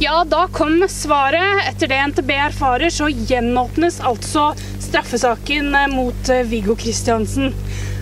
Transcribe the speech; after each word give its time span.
Ja, 0.00 0.24
da 0.24 0.46
kom 0.52 0.84
svaret. 0.88 1.64
Etter 1.68 1.90
det 1.90 1.96
NTB 2.12 2.30
erfarer, 2.30 2.90
så 2.90 3.08
gjenåpnes 3.08 4.00
altså 4.00 4.52
straffesaken 4.78 5.74
mot 5.90 6.30
Viggo 6.46 6.76
Kristiansen. 6.78 7.50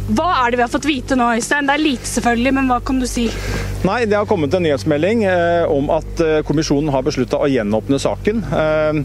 Hva 0.07 0.27
er 0.45 0.53
det 0.53 0.61
vi 0.61 0.63
har 0.63 0.71
fått 0.71 0.87
vite 0.87 1.17
nå, 1.19 1.27
Øystein? 1.35 1.67
Det 1.67 1.75
er 1.75 1.83
lite 1.83 2.07
selvfølgelig, 2.07 2.53
men 2.55 2.69
hva 2.71 2.77
kan 2.85 3.01
du 3.03 3.07
si? 3.11 3.25
Nei, 3.87 4.05
Det 4.07 4.15
har 4.15 4.29
kommet 4.29 4.55
en 4.55 4.63
nyhetsmelding 4.63 5.25
eh, 5.27 5.65
om 5.73 5.89
at 5.95 6.21
eh, 6.23 6.43
kommisjonen 6.47 6.93
har 6.95 7.03
beslutta 7.07 7.41
å 7.43 7.49
gjenåpne 7.51 7.99
saken. 8.03 8.45
Eh, 8.45 9.01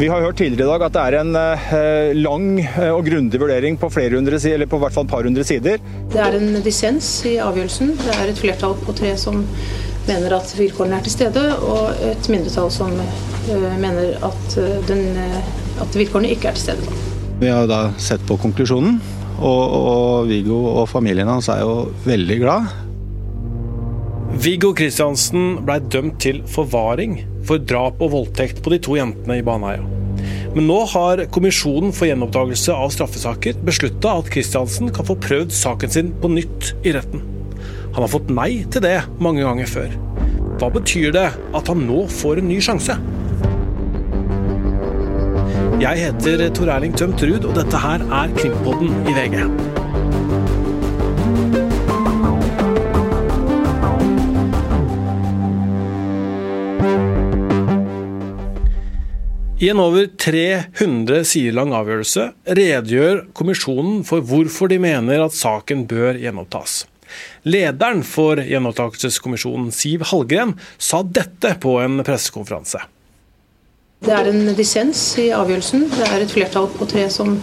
vi 0.00 0.08
har 0.10 0.24
hørt 0.24 0.40
tidligere 0.40 0.66
i 0.66 0.72
dag 0.72 0.86
at 0.88 0.96
det 0.96 1.04
er 1.04 1.18
en 1.20 1.38
eh, 1.38 2.16
lang 2.18 2.48
eh, 2.64 2.88
og 2.88 3.04
grundig 3.06 3.38
vurdering 3.42 3.78
på 3.78 3.92
flere 3.94 4.16
hundre, 4.18 4.40
eller 4.40 4.70
på 4.70 4.80
hvert 4.82 4.96
fall 4.96 5.06
et 5.06 5.12
par 5.12 5.28
hundre 5.28 5.46
sider. 5.46 5.78
Det 6.10 6.24
er 6.24 6.40
en 6.40 6.58
dissens 6.64 7.12
i 7.30 7.36
avgjørelsen. 7.42 7.94
Det 8.00 8.16
er 8.16 8.32
et 8.32 8.42
flertall 8.42 8.74
på 8.82 8.96
tre 8.98 9.14
som 9.20 9.44
mener 10.08 10.36
at 10.38 10.52
vilkårene 10.56 10.98
er 10.98 11.06
til 11.06 11.16
stede, 11.18 11.44
og 11.60 12.02
et 12.10 12.28
mindretall 12.32 12.70
som 12.74 12.92
eh, 13.00 13.70
mener 13.80 14.16
at, 14.26 14.58
den, 14.88 15.06
at 15.80 15.96
vilkårene 15.96 16.32
ikke 16.34 16.52
er 16.52 16.58
til 16.58 16.70
stede. 16.70 17.00
Vi 17.40 17.48
har 17.48 17.68
da 17.70 17.88
sett 18.00 18.24
på 18.28 18.36
konklusjonen. 18.40 19.00
Og, 19.40 19.62
og 19.72 20.28
Viggo 20.28 20.58
og 20.74 20.88
familien 20.90 21.28
hans 21.30 21.48
er 21.48 21.62
jo 21.64 21.88
veldig 22.04 22.36
glad. 22.42 22.74
Viggo 24.40 24.74
Kristiansen 24.76 25.62
blei 25.64 25.78
dømt 25.92 26.20
til 26.22 26.42
forvaring 26.48 27.22
for 27.48 27.60
drap 27.60 28.00
og 28.04 28.12
voldtekt 28.12 28.60
på 28.62 28.74
de 28.74 28.80
to 28.84 28.98
jentene 28.98 29.40
i 29.40 29.44
Baneheia. 29.44 29.82
Men 30.54 30.66
nå 30.66 30.78
har 30.92 31.24
Kommisjonen 31.32 31.94
for 31.94 32.10
gjenoppdagelse 32.10 32.74
av 32.74 32.92
straffesaker 32.92 33.58
beslutta 33.66 34.18
at 34.20 34.30
Kristiansen 34.34 34.90
kan 34.94 35.08
få 35.08 35.16
prøvd 35.22 35.54
saken 35.54 35.94
sin 35.94 36.14
på 36.20 36.30
nytt 36.32 36.74
i 36.84 36.94
retten. 36.96 37.24
Han 37.90 38.04
har 38.04 38.10
fått 38.12 38.30
nei 38.30 38.62
til 38.70 38.84
det 38.84 38.98
mange 39.18 39.42
ganger 39.42 39.66
før. 39.66 39.94
Hva 40.60 40.68
betyr 40.74 41.10
det 41.16 41.26
at 41.34 41.70
han 41.72 41.86
nå 41.88 42.04
får 42.12 42.38
en 42.42 42.50
ny 42.52 42.60
sjanse? 42.62 42.94
Jeg 45.80 45.96
heter 46.04 46.44
Tor 46.54 46.68
Erling 46.74 46.92
Tømt 46.92 47.22
Ruud, 47.24 47.46
og 47.48 47.54
dette 47.56 47.78
her 47.80 48.04
er 48.04 48.34
Krimpodden 48.36 48.92
i 49.08 49.14
VG. 49.16 49.40
I 59.60 59.72
en 59.72 59.80
over 59.82 60.06
300 60.20 61.24
sider 61.28 61.56
lang 61.58 61.74
avgjørelse 61.76 62.30
redegjør 62.48 63.26
kommisjonen 63.36 64.06
for 64.08 64.24
hvorfor 64.24 64.70
de 64.72 64.78
mener 64.80 65.20
at 65.24 65.36
saken 65.36 65.88
bør 65.88 66.16
gjenopptas. 66.20 66.86
Lederen 67.48 68.04
for 68.06 68.40
gjenopptakelseskommisjonen, 68.44 69.70
Siv 69.74 70.06
Hallgren, 70.10 70.56
sa 70.78 71.02
dette 71.02 71.56
på 71.60 71.78
en 71.82 72.02
pressekonferanse. 72.06 72.82
Det 74.00 74.12
er 74.16 74.30
en 74.30 74.54
dissens 74.56 75.00
i 75.20 75.28
avgjørelsen. 75.36 75.84
Det 75.92 76.06
er 76.08 76.22
et 76.24 76.32
flertall 76.32 76.70
på 76.72 76.88
tre 76.88 77.04
som 77.12 77.34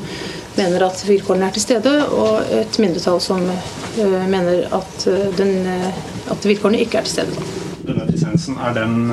mener 0.58 0.88
at 0.88 1.04
vilkårene 1.06 1.50
er 1.50 1.54
til 1.54 1.66
stede, 1.68 1.94
og 2.18 2.50
et 2.50 2.80
mindretall 2.82 3.22
som 3.22 3.44
uh, 3.46 4.24
mener 4.30 4.66
at, 4.74 4.96
uh, 5.06 5.28
den, 5.38 5.60
uh, 5.70 6.32
at, 6.34 6.48
vilkårene 6.50 6.82
ikke 6.82 7.02
er 7.02 7.06
til 7.06 7.20
stede. 7.20 7.50
Denne 7.88 8.08
dissensen, 8.10 8.58
er 8.58 8.74
den 8.76 9.12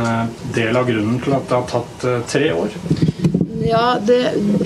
del 0.57 0.81
av 0.81 0.89
grunnen 0.89 1.21
til 1.23 1.37
at 1.37 1.45
det 1.51 1.61
har 1.61 1.69
tatt 1.71 2.09
tre 2.33 2.49
år? 2.57 2.73
Ja, 3.65 3.99
det, 4.01 4.19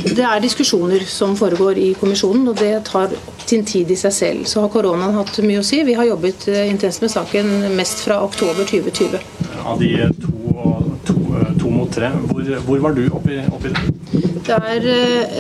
det, 0.05 0.25
er 0.25 0.41
diskusjoner 0.43 1.05
som 1.07 1.37
foregår 1.39 1.79
i 1.79 1.93
kommisjonen, 1.99 2.49
og 2.51 2.59
det 2.59 2.73
tar 2.89 3.13
sin 3.47 3.65
tid 3.69 3.91
i 3.95 3.99
seg 3.99 4.15
selv. 4.15 4.49
Så 4.51 4.65
har 4.65 4.73
koronaen 4.73 5.15
hatt 5.17 5.39
mye 5.45 5.63
å 5.63 5.67
si. 5.67 5.85
Vi 5.87 5.95
har 5.99 6.09
jobbet 6.09 6.49
intenst 6.67 7.05
med 7.05 7.15
saken 7.15 7.55
mest 7.79 8.03
fra 8.05 8.21
oktober 8.27 8.67
2020. 8.69 9.23
Av 9.69 9.79
de 9.79 9.93
to 11.07 11.19
to 11.59 11.71
mot 11.71 11.93
tre. 11.93 12.11
Hvor, 12.31 12.49
hvor 12.67 12.79
var 12.79 12.97
du 12.97 13.07
oppi, 13.11 13.39
oppi 13.53 13.73
det? 13.73 13.85
Der, 14.49 14.89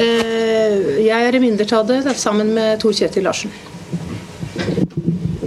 eh, 0.04 1.04
jeg 1.06 1.26
er 1.26 1.34
i 1.34 1.42
mindretallet 1.42 2.08
sammen 2.16 2.52
med 2.54 2.80
Tor 2.82 2.92
Kjetil 2.92 3.26
Larsen. 3.28 3.52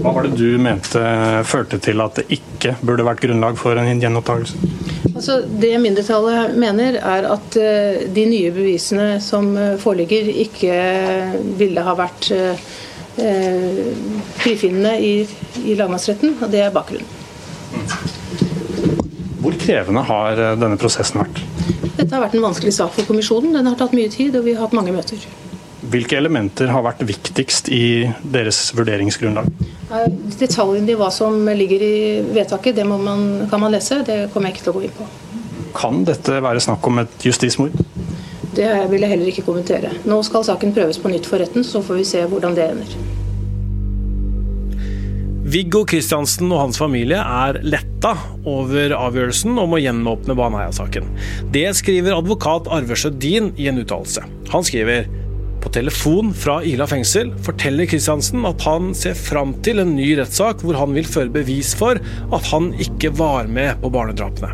Hva 0.02 0.16
var 0.16 0.26
det 0.26 0.34
du 0.40 0.58
mente 0.58 1.02
førte 1.46 1.78
til 1.78 2.02
at 2.02 2.18
det 2.18 2.40
ikke 2.40 2.74
burde 2.82 3.06
vært 3.06 3.22
grunnlag 3.22 3.60
for 3.62 3.78
en 3.78 4.02
gjenopptakelse? 4.02 4.81
Altså, 5.10 5.40
det 5.62 5.74
mindretallet 5.82 6.56
mener, 6.60 7.00
er 7.00 7.28
at 7.32 7.58
uh, 7.58 8.04
de 8.16 8.26
nye 8.30 8.52
bevisene 8.54 9.16
som 9.24 9.50
uh, 9.58 9.74
foreligger, 9.82 10.30
ikke 10.46 10.76
ville 11.60 11.86
ha 11.86 11.96
vært 11.98 12.32
uh, 12.36 12.70
frifinnende 14.42 14.96
i, 15.04 15.14
i 15.66 15.76
lagmannsretten. 15.80 16.38
og 16.42 16.52
Det 16.54 16.64
er 16.64 16.76
bakgrunnen. 16.76 17.18
Hvor 19.42 19.56
krevende 19.58 20.04
har 20.06 20.38
eh, 20.40 20.56
denne 20.60 20.78
prosessen 20.80 21.24
vært? 21.24 21.42
Dette 21.98 22.12
har 22.14 22.22
vært 22.24 22.38
en 22.38 22.46
vanskelig 22.46 22.74
sak 22.76 22.94
for 22.94 23.10
kommisjonen. 23.10 23.56
Den 23.58 23.70
har 23.70 23.78
tatt 23.80 23.96
mye 23.98 24.12
tid, 24.14 24.38
og 24.38 24.46
vi 24.46 24.54
har 24.56 24.68
hatt 24.68 24.76
mange 24.78 24.94
møter. 24.94 25.24
Hvilke 25.92 26.20
elementer 26.20 26.70
har 26.72 26.86
vært 26.86 27.02
viktigst 27.10 27.72
i 27.74 28.06
deres 28.22 28.68
vurderingsgrunnlag? 28.78 29.50
Detaljene 30.40 30.94
i 30.94 30.98
hva 31.00 31.10
som 31.12 31.44
ligger 31.46 31.84
i 31.84 31.96
vedtaket, 32.32 32.78
det 32.78 32.86
man, 32.88 33.48
kan 33.52 33.62
man 33.62 33.74
lese. 33.74 34.02
Det 34.08 34.30
kommer 34.34 34.50
jeg 34.50 34.60
ikke 34.60 34.68
til 34.68 34.74
å 34.74 34.78
gå 34.80 34.86
inn 34.88 34.98
på. 34.98 35.08
Kan 35.76 36.04
dette 36.08 36.42
være 36.44 36.64
snakk 36.64 36.88
om 36.88 37.04
et 37.04 37.26
justismord? 37.28 37.76
Det 38.56 38.68
vil 38.92 39.04
jeg 39.04 39.14
heller 39.14 39.32
ikke 39.32 39.48
kommentere. 39.48 39.94
Nå 40.08 40.20
skal 40.28 40.44
saken 40.48 40.74
prøves 40.76 41.00
på 41.00 41.12
nytt 41.12 41.28
for 41.28 41.40
retten, 41.44 41.64
så 41.68 41.84
får 41.84 42.02
vi 42.02 42.08
se 42.08 42.24
hvordan 42.28 42.56
det 42.58 42.68
ender. 42.74 42.96
Viggo 45.52 45.82
Kristiansen 45.84 46.52
og 46.54 46.62
hans 46.62 46.78
familie 46.80 47.20
er 47.20 47.58
letta 47.66 48.14
over 48.48 48.94
avgjørelsen 48.96 49.58
om 49.60 49.74
å 49.76 49.80
gjenåpne 49.82 50.36
Baneheia-saken. 50.40 51.10
Det 51.52 51.66
skriver 51.76 52.16
advokat 52.16 52.70
Arve 52.72 52.96
Sjødin 52.96 53.50
i 53.60 53.68
en 53.68 53.82
uttalelse. 53.82 54.24
Han 54.54 54.64
skriver 54.68 55.10
telefon 55.76 56.34
fra 56.36 56.60
Ila 56.68 56.88
fengsel 56.90 57.32
forteller 57.46 57.88
Kristiansen 57.90 58.46
at 58.48 58.64
han 58.68 58.92
ser 58.98 59.16
fram 59.18 59.54
til 59.66 59.82
en 59.84 59.94
ny 59.98 60.10
rettssak 60.20 60.66
hvor 60.66 60.80
han 60.80 60.96
vil 60.98 61.08
føre 61.08 61.32
bevis 61.34 61.74
for 61.78 62.00
at 62.00 62.50
han 62.52 62.72
ikke 62.82 63.14
var 63.20 63.50
med 63.52 63.80
på 63.84 63.92
barnedrapene. 63.94 64.54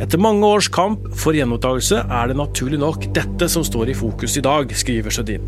Etter 0.00 0.20
mange 0.22 0.48
års 0.48 0.70
kamp 0.72 1.04
for 1.18 1.36
gjenopptakelse 1.36 2.02
er 2.04 2.30
det 2.30 2.38
naturlig 2.40 2.80
nok 2.80 3.08
dette 3.16 3.48
som 3.52 3.66
står 3.66 3.92
i 3.92 3.96
fokus 3.98 4.38
i 4.40 4.44
dag, 4.44 4.72
skriver 4.72 5.14
Sjødin. 5.14 5.44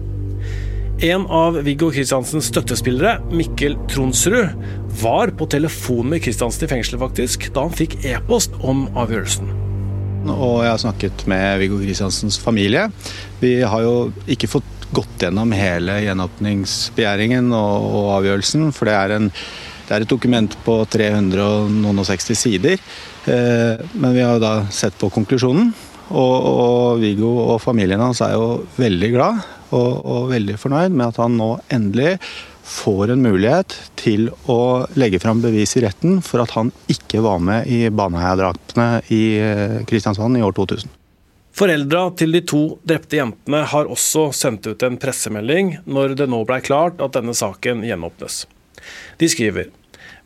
En 1.00 1.22
av 1.32 1.56
Viggo 1.65 1.88
Kristiansens 1.88 2.50
støttespillere, 2.50 3.15
Mikkel 3.32 3.78
Tronsrud, 3.88 4.53
var 5.00 5.32
på 5.32 5.49
telefon 5.49 6.10
med 6.12 6.20
Kristiansen 6.26 6.66
i 6.66 6.69
fengselet 6.75 7.00
faktisk, 7.00 7.47
da 7.56 7.65
han 7.65 7.72
fikk 7.72 7.97
e-post 8.04 8.59
om 8.60 8.84
avgjørelsen. 9.00 9.49
Og 10.28 10.59
jeg 10.60 10.75
har 10.75 10.82
snakket 10.82 11.25
med 11.31 11.62
Viggo 11.62 11.78
Kristiansens 11.81 12.37
familie. 12.43 12.91
Vi 13.41 13.54
har 13.65 13.87
jo 13.87 13.94
ikke 14.28 14.50
fått 14.59 14.79
gått 14.94 15.24
gjennom 15.24 15.52
hele 15.54 16.00
gjenåpningsbegjæringen 16.04 17.52
og, 17.56 17.86
og 17.90 18.08
avgjørelsen, 18.18 18.70
for 18.76 18.90
det 18.90 18.96
er, 18.96 19.14
en, 19.16 19.30
det 19.86 19.94
er, 19.94 20.04
et 20.04 20.10
dokument 20.10 20.56
på 20.66 20.80
360 20.90 22.38
sider. 22.38 22.82
Eh, 23.30 23.80
men 23.94 24.16
vi 24.16 24.26
har 24.26 24.42
da 24.42 24.54
sett 24.74 24.98
på 25.00 25.12
konklusjonen, 25.14 25.72
og, 26.10 26.36
og 26.50 27.00
Viggo 27.02 27.30
og 27.52 27.60
familien 27.62 28.02
hans 28.02 28.22
er 28.26 28.34
jo 28.34 28.64
veldig 28.80 29.10
glad 29.14 29.44
og, 29.70 29.90
og 30.02 30.30
veldig 30.32 30.56
fornøyd 30.58 30.96
med 30.96 31.06
at 31.06 31.20
han 31.22 31.36
nå 31.38 31.52
endelig 31.70 32.16
får 32.70 33.14
en 33.14 33.22
mulighet 33.24 33.74
til 33.98 34.28
å 34.50 34.86
legge 34.98 35.20
fram 35.22 35.42
bevis 35.42 35.76
i 35.78 35.84
retten 35.84 36.20
for 36.24 36.42
at 36.42 36.54
han 36.56 36.70
ikke 36.90 37.22
var 37.24 37.42
med 37.42 37.70
i 37.70 37.84
Baneheia-drapene 37.94 39.04
i 39.14 39.22
eh, 39.42 39.80
Kristiansand 39.90 40.38
i 40.38 40.44
år 40.46 40.54
2000. 40.58 41.00
Foreldra 41.56 42.06
til 42.16 42.33
de 42.37 42.41
to 42.47 42.62
drepte 42.87 43.19
jentene 43.19 43.65
har 43.72 43.91
også 43.91 44.28
sendt 44.37 44.69
ut 44.71 44.83
en 44.87 44.99
pressemelding 45.03 45.77
når 45.84 46.15
det 46.21 46.28
nå 46.31 46.44
blei 46.49 46.61
klart 46.65 47.03
at 47.03 47.16
denne 47.16 47.34
saken 47.37 47.83
gjenåpnes. 47.87 48.44
De 49.19 49.28
skriver 49.28 49.72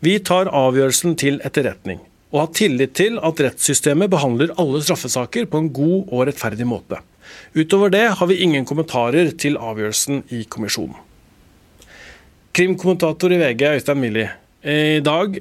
Vi 0.05 0.19
tar 0.21 0.53
avgjørelsen 0.53 1.17
til 1.21 1.41
etterretning 1.47 2.03
og 2.35 2.41
har 2.41 2.55
tillit 2.59 2.97
til 2.99 3.17
at 3.23 3.41
rettssystemet 3.47 4.11
behandler 4.11 4.53
alle 4.59 4.81
straffesaker 4.83 5.47
på 5.51 5.61
en 5.63 5.69
god 5.75 6.11
og 6.11 6.25
rettferdig 6.29 6.67
måte. 6.67 6.99
Utover 7.55 7.93
det 7.95 8.09
har 8.19 8.27
vi 8.27 8.41
ingen 8.43 8.67
kommentarer 8.67 9.31
til 9.39 9.57
avgjørelsen 9.57 10.25
i 10.35 10.43
kommisjonen. 10.51 10.97
Krimkommentator 12.55 13.33
i 13.35 13.39
VG, 13.39 13.63
Øystein 13.79 14.03
Millie. 14.03 14.29
I 14.63 15.01
dag, 15.03 15.39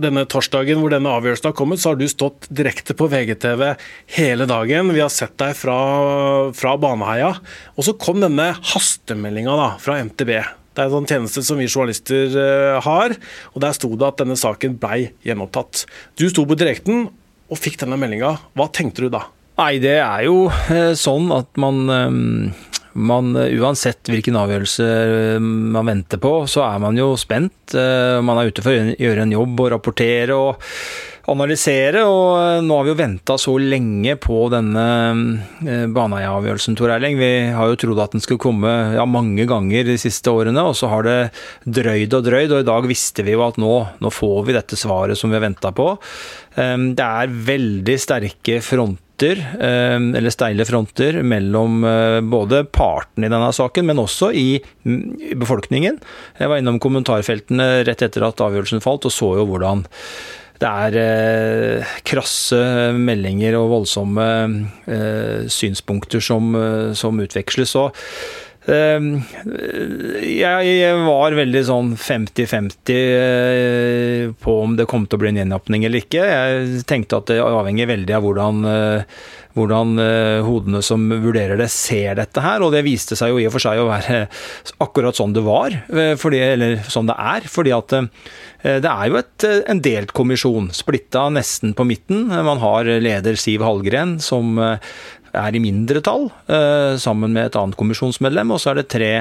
denne 0.00 0.26
torsdagen 0.28 0.82
hvor 0.82 0.92
denne 0.92 1.12
avgjørelsen 1.18 1.48
har 1.50 1.56
kommet, 1.56 1.80
så 1.80 1.92
har 1.92 2.00
du 2.00 2.06
stått 2.10 2.48
direkte 2.52 2.96
på 2.96 3.08
VGTV 3.12 3.62
hele 4.18 4.46
dagen. 4.48 4.92
Vi 4.92 5.02
har 5.02 5.12
sett 5.12 5.36
deg 5.40 5.56
fra, 5.56 5.78
fra 6.56 6.76
Baneheia. 6.80 7.32
Og 7.76 7.88
så 7.88 7.96
kom 8.00 8.20
denne 8.22 8.50
hastemeldinga 8.74 9.76
fra 9.82 9.98
MTB. 10.04 10.32
Det 10.76 10.84
er 10.84 10.90
en 10.90 10.98
sånn 10.98 11.08
tjeneste 11.08 11.40
som 11.46 11.56
vi 11.56 11.70
journalister 11.70 12.34
uh, 12.36 12.82
har. 12.84 13.16
og 13.54 13.62
Der 13.64 13.76
sto 13.76 13.88
det 13.96 14.10
at 14.10 14.20
denne 14.20 14.36
saken 14.36 14.76
blei 14.80 15.06
gjenopptatt. 15.24 15.86
Du 16.20 16.28
sto 16.28 16.44
på 16.44 16.58
direkten 16.58 17.08
og 17.48 17.60
fikk 17.60 17.80
denne 17.80 17.96
meldinga. 18.00 18.34
Hva 18.58 18.68
tenkte 18.74 19.06
du 19.06 19.10
da? 19.14 19.24
Nei, 19.56 19.78
det 19.80 19.94
er 20.02 20.26
jo 20.26 20.50
eh, 20.68 20.92
sånn 20.98 21.30
at 21.32 21.48
man, 21.56 21.78
eh, 21.88 22.75
man 22.96 23.36
Uansett 23.36 24.08
hvilken 24.10 24.38
avgjørelse 24.40 24.86
eh, 24.86 25.42
man 25.42 25.90
venter 25.90 26.20
på, 26.22 26.32
så 26.50 26.64
er 26.68 26.80
man 26.82 26.98
jo 26.98 27.12
spent. 27.20 27.76
Man 27.76 28.38
er 28.38 28.48
ute 28.50 28.62
for 28.64 28.72
å 28.72 28.96
gjøre 28.96 29.26
en 29.26 29.34
jobb 29.34 29.62
og 29.64 29.70
rapportere. 29.74 30.36
og 30.36 30.62
analysere. 31.30 32.02
Og 32.06 32.64
nå 32.66 32.78
har 32.78 32.86
vi 32.86 32.92
jo 32.92 32.98
venta 32.98 33.36
så 33.40 33.54
lenge 33.60 34.16
på 34.22 34.46
denne 34.52 34.86
Baneheia-avgjørelsen, 35.94 36.76
Tor 36.78 36.92
Erling. 36.94 37.18
Vi 37.20 37.30
har 37.56 37.72
jo 37.72 37.78
trodd 37.82 38.02
at 38.04 38.16
den 38.16 38.24
skulle 38.24 38.42
komme 38.42 38.72
ja, 38.96 39.06
mange 39.08 39.48
ganger 39.48 39.88
de 39.88 39.96
siste 40.00 40.32
årene, 40.32 40.62
og 40.62 40.76
så 40.78 40.90
har 40.92 41.06
det 41.06 41.18
drøyd 41.66 42.14
og 42.18 42.28
drøyd. 42.28 42.52
Og 42.52 42.62
i 42.62 42.68
dag 42.68 42.90
visste 42.90 43.26
vi 43.26 43.34
jo 43.34 43.46
at 43.46 43.58
nå, 43.60 43.72
nå 44.02 44.12
får 44.14 44.46
vi 44.46 44.56
dette 44.56 44.78
svaret 44.78 45.18
som 45.18 45.32
vi 45.32 45.40
har 45.40 45.46
venta 45.48 45.74
på. 45.74 45.92
Det 46.56 47.04
er 47.06 47.34
veldig 47.50 47.98
sterke 48.00 48.62
fronter 48.64 49.04
eller 49.16 50.32
steile 50.32 50.64
fronter 50.68 51.22
mellom 51.24 51.80
både 52.28 52.62
partene 52.68 53.28
i 53.28 53.32
denne 53.32 53.48
saken, 53.56 53.86
men 53.88 54.00
også 54.02 54.28
i 54.36 54.60
befolkningen. 55.36 55.96
Jeg 56.36 56.52
var 56.52 56.60
innom 56.60 56.80
kommentarfeltene 56.80 57.84
rett 57.88 58.04
etter 58.04 58.26
at 58.28 58.42
avgjørelsen 58.44 58.84
falt, 58.84 59.08
og 59.08 59.14
så 59.16 59.30
jo 59.40 59.46
hvordan 59.48 59.86
det 60.62 60.68
er 60.68 61.84
krasse 62.06 62.58
meldinger 62.96 63.58
og 63.58 63.70
voldsomme 63.74 64.26
synspunkter 65.52 66.22
som, 66.24 66.54
som 66.96 67.20
utveksles. 67.20 67.76
Ehm, 67.76 68.45
jeg 70.26 70.94
var 71.06 71.36
veldig 71.38 71.60
sånn 71.68 71.92
50-50 71.94 72.96
eh, 72.96 74.32
på 74.42 74.54
om 74.64 74.74
det 74.78 74.88
kom 74.90 75.06
til 75.06 75.18
å 75.18 75.22
bli 75.22 75.30
en 75.30 75.40
gjenåpning 75.44 75.86
eller 75.86 76.02
ikke. 76.02 76.24
Jeg 76.26 76.82
tenkte 76.90 77.20
at 77.20 77.30
det 77.30 77.38
avhenger 77.44 77.86
veldig 77.92 78.16
av 78.16 78.26
hvordan, 78.26 78.64
eh, 78.72 79.22
hvordan 79.54 80.02
eh, 80.02 80.40
hodene 80.46 80.82
som 80.82 81.06
vurderer 81.06 81.60
det, 81.60 81.70
ser 81.70 82.18
dette 82.18 82.42
her. 82.42 82.64
Og 82.66 82.74
det 82.74 82.82
viste 82.88 83.14
seg 83.18 83.30
jo 83.30 83.38
i 83.38 83.46
og 83.46 83.54
for 83.54 83.62
seg 83.62 83.78
å 83.78 83.86
være 83.92 84.24
akkurat 84.88 85.14
sånn 85.18 85.36
det 85.36 85.46
var, 85.46 85.70
fordi, 86.18 86.42
eller 86.56 86.82
sånn 86.90 87.06
det 87.06 87.16
er. 87.22 87.46
fordi 87.50 87.72
at 87.76 88.00
det 88.66 88.90
er 88.90 89.06
jo 89.06 89.18
et, 89.20 89.44
en 89.70 89.78
delt 89.84 90.10
kommisjon, 90.16 90.72
splitta 90.74 91.28
nesten 91.30 91.70
på 91.76 91.84
midten. 91.86 92.26
Man 92.32 92.58
har 92.58 92.88
leder 92.98 93.38
Siv 93.38 93.62
Hallgren, 93.62 94.16
som 94.18 94.58
er 95.38 95.56
i 95.56 95.62
mindretall, 95.62 96.30
eh, 96.48 96.94
sammen 97.00 97.34
med 97.34 97.50
et 97.50 97.58
annet 97.58 97.78
kommisjonsmedlem. 97.78 98.54
Og 98.54 98.62
så 98.62 98.72
er 98.72 98.80
det 98.80 98.90
tre 98.92 99.12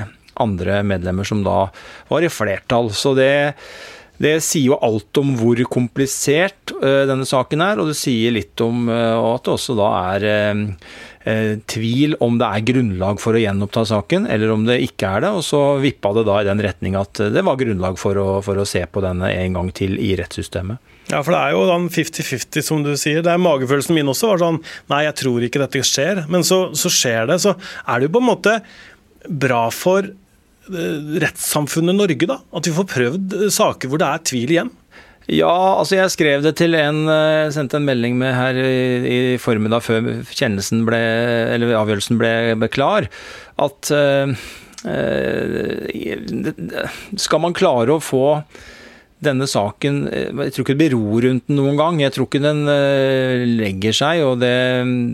andre 0.42 0.82
medlemmer 0.84 1.28
som 1.28 1.44
da 1.46 1.70
var 2.10 2.26
i 2.26 2.32
flertall. 2.32 2.92
Så 2.96 3.14
det, 3.18 3.56
det 4.22 4.38
sier 4.44 4.74
jo 4.74 4.80
alt 4.84 5.22
om 5.22 5.36
hvor 5.40 5.60
komplisert 5.72 6.76
eh, 6.82 7.04
denne 7.10 7.28
saken 7.28 7.64
er, 7.64 7.82
og 7.82 7.92
det 7.92 8.00
sier 8.00 8.36
litt 8.36 8.64
om 8.64 8.90
eh, 8.90 9.18
at 9.20 9.46
det 9.46 9.56
også 9.58 9.78
da 9.80 9.92
er 10.16 10.32
tvil 11.66 12.12
om 12.22 12.36
det 12.38 12.46
er 12.46 12.66
grunnlag 12.68 13.18
for 13.18 13.34
å 13.34 13.40
gjenoppta 13.42 13.82
saken, 13.90 14.28
eller 14.30 14.52
om 14.54 14.68
det 14.68 14.76
ikke 14.86 15.10
er 15.10 15.24
det. 15.26 15.32
Og 15.34 15.42
så 15.48 15.62
vippa 15.82 16.12
det 16.14 16.28
da 16.28 16.36
i 16.38 16.46
den 16.46 16.62
retning 16.62 16.98
at 17.00 17.18
det 17.34 17.42
var 17.42 17.58
grunnlag 17.58 17.98
for 17.98 18.20
å, 18.22 18.28
for 18.46 18.62
å 18.62 18.68
se 18.70 18.84
på 18.86 19.02
denne 19.02 19.32
en 19.34 19.58
gang 19.58 19.72
til 19.74 19.98
i 19.98 20.12
rettssystemet. 20.20 20.95
Ja, 21.12 21.22
for 21.22 21.36
det 21.36 21.40
er 21.40 21.54
jo 21.54 21.66
den 21.70 21.88
50-50, 21.94 22.66
som 22.66 22.82
du 22.86 22.94
sier. 22.98 23.22
Det 23.26 23.30
er 23.30 23.42
Magefølelsen 23.42 23.98
min 23.98 24.10
også 24.10 24.32
var 24.32 24.42
sånn 24.42 24.62
Nei, 24.90 25.04
jeg 25.06 25.18
tror 25.22 25.46
ikke 25.46 25.62
dette 25.62 25.84
skjer. 25.86 26.24
Men 26.32 26.46
så, 26.48 26.68
så 26.78 26.92
skjer 26.92 27.30
det. 27.30 27.42
Så 27.44 27.54
er 27.86 28.00
det 28.00 28.10
jo 28.10 28.16
på 28.16 28.24
en 28.24 28.32
måte 28.32 28.56
bra 29.26 29.68
for 29.74 30.08
eh, 30.08 31.14
rettssamfunnet 31.22 31.98
Norge, 31.98 32.30
da. 32.30 32.40
At 32.58 32.70
vi 32.70 32.74
får 32.74 32.90
prøvd 32.96 33.38
eh, 33.38 33.54
saker 33.54 33.92
hvor 33.92 34.02
det 34.02 34.10
er 34.10 34.26
tvil 34.32 34.58
igjen. 34.58 34.74
Ja, 35.26 35.54
altså 35.80 35.98
jeg 35.98 36.14
skrev 36.14 36.44
det 36.46 36.52
til 36.60 36.76
en 36.78 37.08
Jeg 37.10 37.48
eh, 37.48 37.54
sendte 37.54 37.80
en 37.80 37.88
melding 37.88 38.14
med 38.20 38.34
her 38.38 38.60
i, 38.62 38.76
i 39.10 39.18
formiddag 39.42 39.82
før 39.82 40.12
kjennelsen 40.30 40.84
ble 40.86 41.00
Eller 41.56 41.74
avgjørelsen 41.80 42.20
ble, 42.22 42.70
klar, 42.70 43.08
at 43.58 43.90
øh, 43.96 44.36
skal 47.18 47.42
man 47.42 47.58
klare 47.58 47.96
å 47.96 48.04
få 48.04 48.28
denne 49.24 49.48
saken 49.50 50.04
eh, 50.10 50.28
Jeg 50.48 50.56
tror 50.56 50.66
ikke 50.66 50.76
det 50.76 50.82
blir 50.84 50.96
ro 50.98 51.22
rundt 51.24 51.48
den 51.48 51.60
noen 51.60 51.80
gang. 51.80 52.02
Jeg 52.04 52.16
tror 52.16 52.30
ikke 52.30 52.44
den 52.44 52.66
eh, 52.72 53.46
legger 53.48 53.96
seg, 53.96 54.26
og 54.26 54.40
det, 54.44 54.54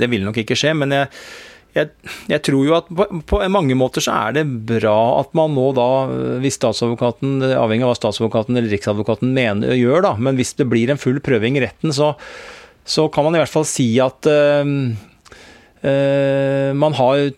det 0.01 0.09
vil 0.11 0.25
nok 0.27 0.41
ikke 0.41 0.57
skje. 0.57 0.73
Men 0.77 0.95
jeg, 0.95 1.11
jeg, 1.77 1.91
jeg 2.31 2.43
tror 2.47 2.65
jo 2.67 2.75
at 2.79 2.89
på, 2.89 3.07
på, 3.29 3.41
mange 3.53 3.77
måter 3.79 4.03
så 4.03 4.15
er 4.27 4.39
det 4.39 4.45
bra 4.69 4.97
at 5.21 5.31
man 5.37 5.53
nå 5.55 5.69
da, 5.77 5.89
hvis 6.43 6.59
statsadvokaten, 6.59 7.39
avhengig 7.55 7.87
av 7.87 7.93
hva 7.93 7.99
statsadvokaten 7.99 8.57
eller 8.57 8.73
riksadvokaten 8.73 9.31
mener 9.37 9.77
gjør, 9.77 10.03
da, 10.09 10.15
men 10.19 10.39
hvis 10.39 10.55
det 10.59 10.67
blir 10.71 10.91
en 10.91 11.01
full 11.01 11.21
prøving 11.23 11.59
i 11.59 11.63
retten, 11.63 11.95
så, 11.95 12.13
så 12.83 13.07
kan 13.13 13.27
man 13.27 13.37
i 13.37 13.43
hvert 13.43 13.53
fall 13.53 13.67
si 13.69 13.87
at 14.03 14.27
uh, 14.27 14.67
uh, 15.85 16.69
man 16.75 16.97
har 16.99 17.31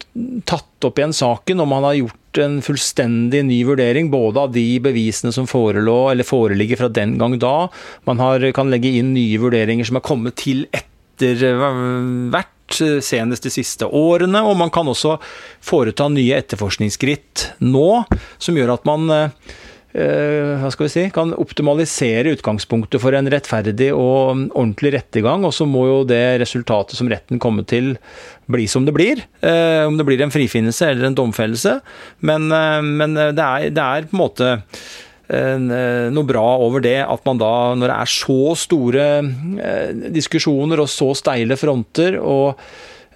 tatt 0.50 0.90
opp 0.90 1.00
igjen 1.00 1.16
saken, 1.16 1.62
og 1.62 1.70
man 1.70 1.90
har 1.92 2.00
gjort 2.02 2.23
en 2.42 2.60
fullstendig 2.66 3.44
ny 3.48 3.60
vurdering, 3.68 4.10
både 4.14 4.48
av 4.48 4.54
de 4.56 4.66
bevisene 4.84 5.34
som 5.36 5.50
forelå, 5.50 6.12
eller 6.12 6.28
foreligger 6.28 6.82
fra 6.82 6.90
den 6.94 7.18
gang 7.22 7.38
da. 7.42 7.70
Man 8.10 8.22
har, 8.24 8.46
kan 8.56 8.72
legge 8.74 8.92
inn 8.94 9.14
nye 9.16 9.42
vurderinger 9.42 9.90
som 9.90 10.00
er 10.00 10.06
kommet 10.06 10.40
til 10.42 10.66
etter 10.74 11.44
hvert, 12.34 12.50
senest 13.06 13.46
de 13.46 13.52
siste 13.54 13.86
årene. 13.86 14.42
Og 14.48 14.58
man 14.58 14.72
kan 14.74 14.88
også 14.90 15.20
foreta 15.62 16.08
nye 16.10 16.40
etterforskningsskritt 16.40 17.52
nå, 17.62 17.90
som 18.42 18.58
gjør 18.58 18.78
at 18.80 18.90
man 18.90 19.12
Eh, 19.14 19.30
hva 19.94 20.72
skal 20.74 20.88
vi 20.88 20.90
si, 20.90 21.04
kan 21.14 21.36
optimalisere 21.38 22.32
utgangspunktet 22.34 23.02
for 23.02 23.14
en 23.14 23.30
rettferdig 23.30 23.92
og 23.94 24.50
ordentlig 24.50 24.96
rettergang. 24.96 25.46
Og 25.46 25.54
så 25.54 25.68
må 25.70 25.86
jo 25.86 26.00
det 26.10 26.40
resultatet 26.42 26.98
som 26.98 27.12
retten 27.12 27.42
kommer 27.42 27.68
til, 27.70 27.94
bli 28.50 28.66
som 28.70 28.88
det 28.88 28.96
blir. 28.96 29.22
Eh, 29.46 29.86
om 29.86 30.00
det 30.00 30.08
blir 30.08 30.24
en 30.26 30.34
frifinnelse 30.34 30.90
eller 30.90 31.12
en 31.12 31.18
domfellelse. 31.18 31.78
Men, 32.26 32.50
eh, 32.52 32.82
men 32.82 33.14
det, 33.14 33.44
er, 33.44 33.70
det, 33.70 33.84
er, 33.86 34.10
på 34.10 34.18
en 34.18 34.24
måte 34.26 34.54
noe 35.34 36.28
bra 36.28 36.48
over 36.62 36.84
det 36.84 37.00
at 37.00 37.24
man 37.26 37.40
da, 37.40 37.52
når 37.80 37.90
det 37.90 37.96
er 37.96 38.10
så 38.12 38.42
store 38.60 39.06
diskusjoner 40.14 40.84
og 40.84 40.90
så 40.92 41.08
steile 41.18 41.56
fronter 41.58 42.20
og 42.20 42.60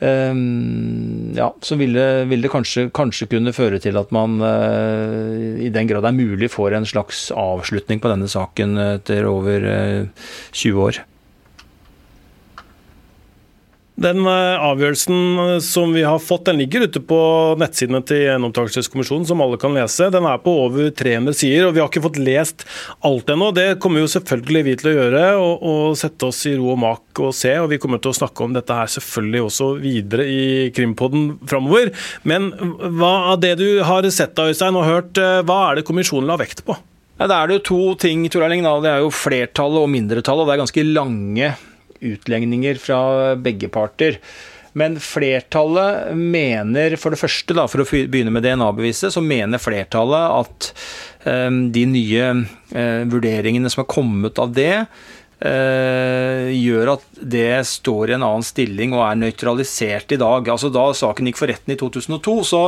ja, 0.02 1.48
så 1.62 1.76
vil 1.80 1.96
det, 1.98 2.08
vil 2.30 2.44
det 2.44 2.52
kanskje, 2.54 2.88
kanskje, 2.94 3.30
kunne 3.32 3.54
føre 3.56 3.80
til 3.82 3.98
at 3.98 4.12
man 4.14 4.38
eh, 4.46 5.66
i 5.66 5.72
den 5.74 5.90
grad 5.90 6.06
det 6.06 6.12
er 6.12 6.18
mulig 6.18 6.52
får 6.54 6.78
en 6.78 6.86
slags 6.86 7.28
avslutning 7.34 8.02
på 8.04 8.12
denne 8.12 8.30
saken 8.30 8.78
etter 8.78 9.26
over 9.26 9.66
20 10.54 10.70
eh, 10.70 10.84
år. 10.86 11.02
Den 13.98 14.28
eh, 14.30 14.62
avgjørelsen 14.62 15.40
eh, 15.42 15.52
som 15.66 15.94
vi 15.96 16.04
har 16.06 16.20
fått, 16.22 16.46
den 16.46 16.60
ligger 16.62 16.84
ute 16.86 17.02
på 17.02 17.18
nettsidene 17.58 18.04
til 18.06 18.28
Gjenopptakelseskommisjonen, 18.28 19.26
som 19.26 19.42
alle 19.42 19.58
kan 19.58 19.74
lese. 19.74 20.12
Den 20.14 20.28
er 20.30 20.42
på 20.44 20.54
over 20.68 20.92
300 20.94 21.34
sider, 21.34 21.66
og 21.66 21.74
vi 21.74 21.82
har 21.82 21.90
ikke 21.90 22.04
fått 22.04 22.20
lest 22.22 22.68
alt 23.08 23.32
ennå. 23.34 23.50
Det 23.58 23.80
kommer 23.82 24.04
jo 24.04 24.12
selvfølgelig 24.14 24.62
vi 24.68 24.76
til 24.78 24.92
å 24.92 24.94
gjøre, 25.00 25.24
og, 25.42 25.64
og 25.72 25.98
sette 25.98 26.30
oss 26.30 26.44
i 26.46 26.54
ro 26.60 26.76
og 26.76 26.78
mak 26.84 27.24
og 27.26 27.34
se. 27.34 27.56
Og 27.58 27.72
vi 27.72 27.80
kommer 27.82 28.02
til 28.04 28.14
å 28.14 28.20
snakke 28.20 28.46
om 28.46 28.54
dette 28.54 28.78
her 28.78 28.92
selvfølgelig 28.94 29.42
også 29.48 29.69
videre 29.81 30.28
i 30.30 30.44
Krimpodden 30.78 31.31
framover. 31.50 31.90
Men 32.30 32.52
hva 33.00 33.31
av 33.31 33.42
det 33.42 33.56
du 33.64 33.81
har 33.88 34.06
sett 34.14 34.36
da, 34.38 34.45
Øystein 34.52 34.78
og 34.78 34.86
hørt, 34.86 35.18
eh, 35.18 35.40
hva 35.42 35.57
er 35.71 35.80
det 35.80 35.88
kommisjonen 35.90 36.30
la 36.30 36.38
vekt 36.38 36.62
på? 36.68 36.78
Ja, 37.18 37.26
da 37.26 37.40
er 37.42 37.56
jo 37.56 37.66
to 37.66 37.81
ting, 37.98 38.28
Tor 38.30 38.45
Erling. 38.45 38.62
Det 38.86 38.94
er 38.94 39.02
jo 39.02 39.10
flertallet 39.10 39.81
og 39.81 39.90
mindretallet. 39.90 40.45
og 40.45 40.52
Det 40.52 40.54
er 40.54 40.64
ganske 40.68 40.86
lange 40.86 41.50
utlegninger 42.01 42.80
fra 42.81 42.99
begge 43.39 43.69
parter. 43.73 44.19
Men 44.77 44.99
flertallet 45.01 46.13
mener, 46.13 46.95
for 47.01 47.13
det 47.13 47.21
første, 47.21 47.56
da, 47.57 47.66
for 47.69 47.81
å 47.81 47.87
begynne 47.87 48.33
med 48.33 48.45
DNA-beviset, 48.45 49.13
så 49.16 49.23
mener 49.25 49.61
flertallet 49.61 50.35
at 50.37 50.68
um, 51.25 51.63
de 51.73 51.85
nye 51.89 52.27
uh, 52.35 53.04
vurderingene 53.09 53.71
som 53.73 53.81
har 53.81 53.89
kommet 53.89 54.37
av 54.44 54.54
det, 54.54 54.85
uh, 55.42 56.45
gjør 56.54 56.94
at 56.94 57.07
det 57.18 57.49
står 57.71 58.13
i 58.13 58.18
en 58.19 58.27
annen 58.27 58.45
stilling 58.45 58.94
og 58.94 59.07
er 59.07 59.23
nøytralisert 59.23 60.13
i 60.13 60.21
dag. 60.21 60.54
Altså 60.54 60.69
Da 60.73 60.92
saken 60.94 61.31
gikk 61.31 61.42
for 61.42 61.49
retten 61.49 61.73
i 61.73 61.80
2002, 61.80 62.37
så 62.45 62.63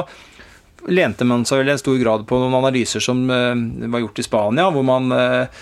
lente 0.89 1.27
man 1.27 1.43
seg 1.45 1.61
vel 1.61 1.75
i 1.75 1.77
stor 1.77 1.99
grad 1.99 2.23
på 2.25 2.39
noen 2.41 2.57
analyser 2.63 3.03
som 3.05 3.21
uh, 3.29 3.53
var 3.85 4.01
gjort 4.07 4.23
i 4.23 4.25
Spania, 4.25 4.71
hvor 4.73 4.87
man 4.87 5.13
Eh, 5.13 5.61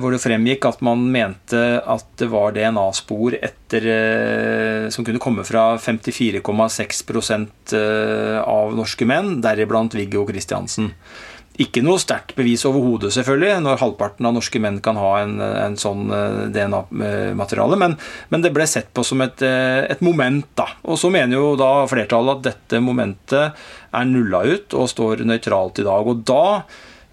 hvor 0.00 0.14
det 0.14 0.22
fremgikk 0.22 0.64
at 0.68 0.80
man 0.84 1.02
mente 1.12 1.60
at 1.80 2.06
det 2.20 2.30
var 2.32 2.54
DNA-spor 2.56 3.36
eh, 3.36 4.88
som 4.88 5.04
kunne 5.04 5.20
komme 5.20 5.44
fra 5.44 5.74
54,6 5.76 7.04
eh, 7.76 8.40
av 8.40 8.74
norske 8.78 9.08
menn, 9.08 9.38
deriblant 9.44 9.96
Viggo 9.96 10.24
Kristiansen. 10.28 10.92
Ikke 11.60 11.84
noe 11.86 12.00
sterkt 12.02 12.32
bevis 12.34 12.64
overhodet, 12.66 13.12
selvfølgelig, 13.14 13.60
når 13.62 13.78
halvparten 13.78 14.26
av 14.26 14.32
norske 14.34 14.58
menn 14.58 14.80
kan 14.82 14.96
ha 14.98 15.12
en, 15.20 15.36
en 15.38 15.76
sånn 15.78 16.08
DNA-materiale, 16.50 17.78
men, 17.78 17.94
men, 18.32 18.42
det 18.42 18.50
ble 18.56 18.66
sett 18.66 18.88
på 18.90 19.04
som 19.06 19.22
et, 19.22 19.44
et, 19.44 20.02
moment. 20.02 20.48
da. 20.58 20.66
Og 20.82 20.98
så 20.98 21.12
mener 21.14 21.38
jo 21.38 21.52
da 21.60 21.84
flertallet 21.86 22.40
at 22.40 22.48
dette 22.48 22.82
momentet 22.82 23.54
er 23.94 24.10
nulla 24.10 24.42
ut 24.48 24.74
og 24.74 24.90
står 24.90 25.22
nøytralt 25.28 25.78
i 25.78 25.86
dag. 25.86 26.10
Og 26.10 26.26
da 26.26 26.42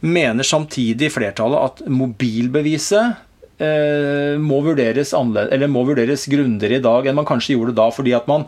mener 0.02 0.48
samtidig 0.48 1.12
flertallet 1.14 1.62
at 1.62 1.82
mobilbeviset 1.90 3.62
eh, 3.62 4.38
må 4.42 4.62
vurderes, 4.66 5.14
må 5.14 5.86
vurderes 5.88 6.28
grundigere 6.32 6.80
i 6.80 6.84
dag 6.84 7.10
enn 7.10 7.20
man 7.20 7.28
kanskje 7.30 7.56
gjorde 7.56 7.78
da, 7.78 7.90
fordi 7.94 8.16
at 8.18 8.30
man 8.32 8.48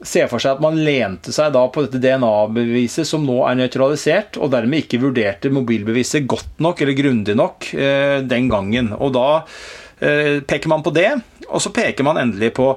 ser 0.00 0.30
for 0.30 0.40
seg 0.40 0.56
at 0.56 0.62
man 0.64 0.78
lente 0.80 1.32
seg 1.36 1.52
da 1.52 1.66
på 1.68 1.84
dette 1.84 2.00
DNA-beviset 2.00 3.04
som 3.08 3.26
nå 3.28 3.42
er 3.44 3.58
nøytralisert, 3.60 4.40
og 4.40 4.54
dermed 4.54 4.86
ikke 4.86 5.02
vurderte 5.02 5.52
mobilbeviset 5.52 6.24
godt 6.30 6.64
nok 6.64 6.80
eller 6.80 6.96
grundig 6.96 7.36
nok 7.36 7.68
eh, 7.76 8.18
den 8.24 8.48
gangen. 8.52 8.94
Og 8.96 9.14
da 9.16 9.28
peker 10.00 10.70
man 10.72 10.80
på 10.80 10.94
det, 10.96 11.10
og 11.50 11.60
så 11.60 11.68
peker 11.76 12.06
man 12.06 12.16
endelig 12.16 12.54
på 12.56 12.70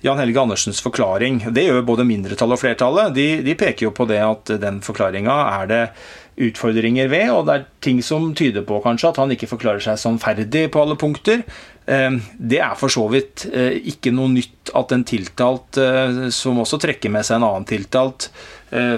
Jan 0.00 0.16
Helge 0.16 0.40
Andersens 0.40 0.80
forklaring. 0.80 1.42
Det 1.52 1.66
gjør 1.66 1.84
både 1.84 2.06
mindretallet 2.08 2.56
og 2.56 2.62
flertallet. 2.62 3.12
De, 3.12 3.26
de 3.44 3.56
peker 3.58 3.88
jo 3.88 3.92
på 3.92 4.06
det 4.08 4.20
at 4.24 4.54
den 4.62 4.80
forklaringa 4.84 5.34
er 5.60 5.68
det 5.68 5.82
utfordringer 6.40 7.10
ved, 7.12 7.28
og 7.34 7.44
det 7.48 7.56
er 7.56 7.66
ting 7.84 8.00
som 8.04 8.30
tyder 8.36 8.64
på 8.66 8.80
kanskje 8.84 9.10
at 9.10 9.20
han 9.20 9.34
ikke 9.34 9.50
forklarer 9.50 9.82
seg 9.84 9.98
sannferdig 10.00 10.68
på 10.72 10.82
alle 10.82 10.96
punkter. 11.00 11.44
Det 11.86 12.60
er 12.62 12.76
for 12.78 12.92
så 12.92 13.06
vidt 13.10 13.46
ikke 13.50 14.12
noe 14.14 14.30
nytt 14.30 14.70
at 14.78 14.92
en 14.94 15.04
tiltalt, 15.08 15.80
som 16.32 16.60
også 16.62 16.78
trekker 16.80 17.10
med 17.12 17.26
seg 17.26 17.40
en 17.40 17.46
annen 17.48 17.66
tiltalt, 17.68 18.28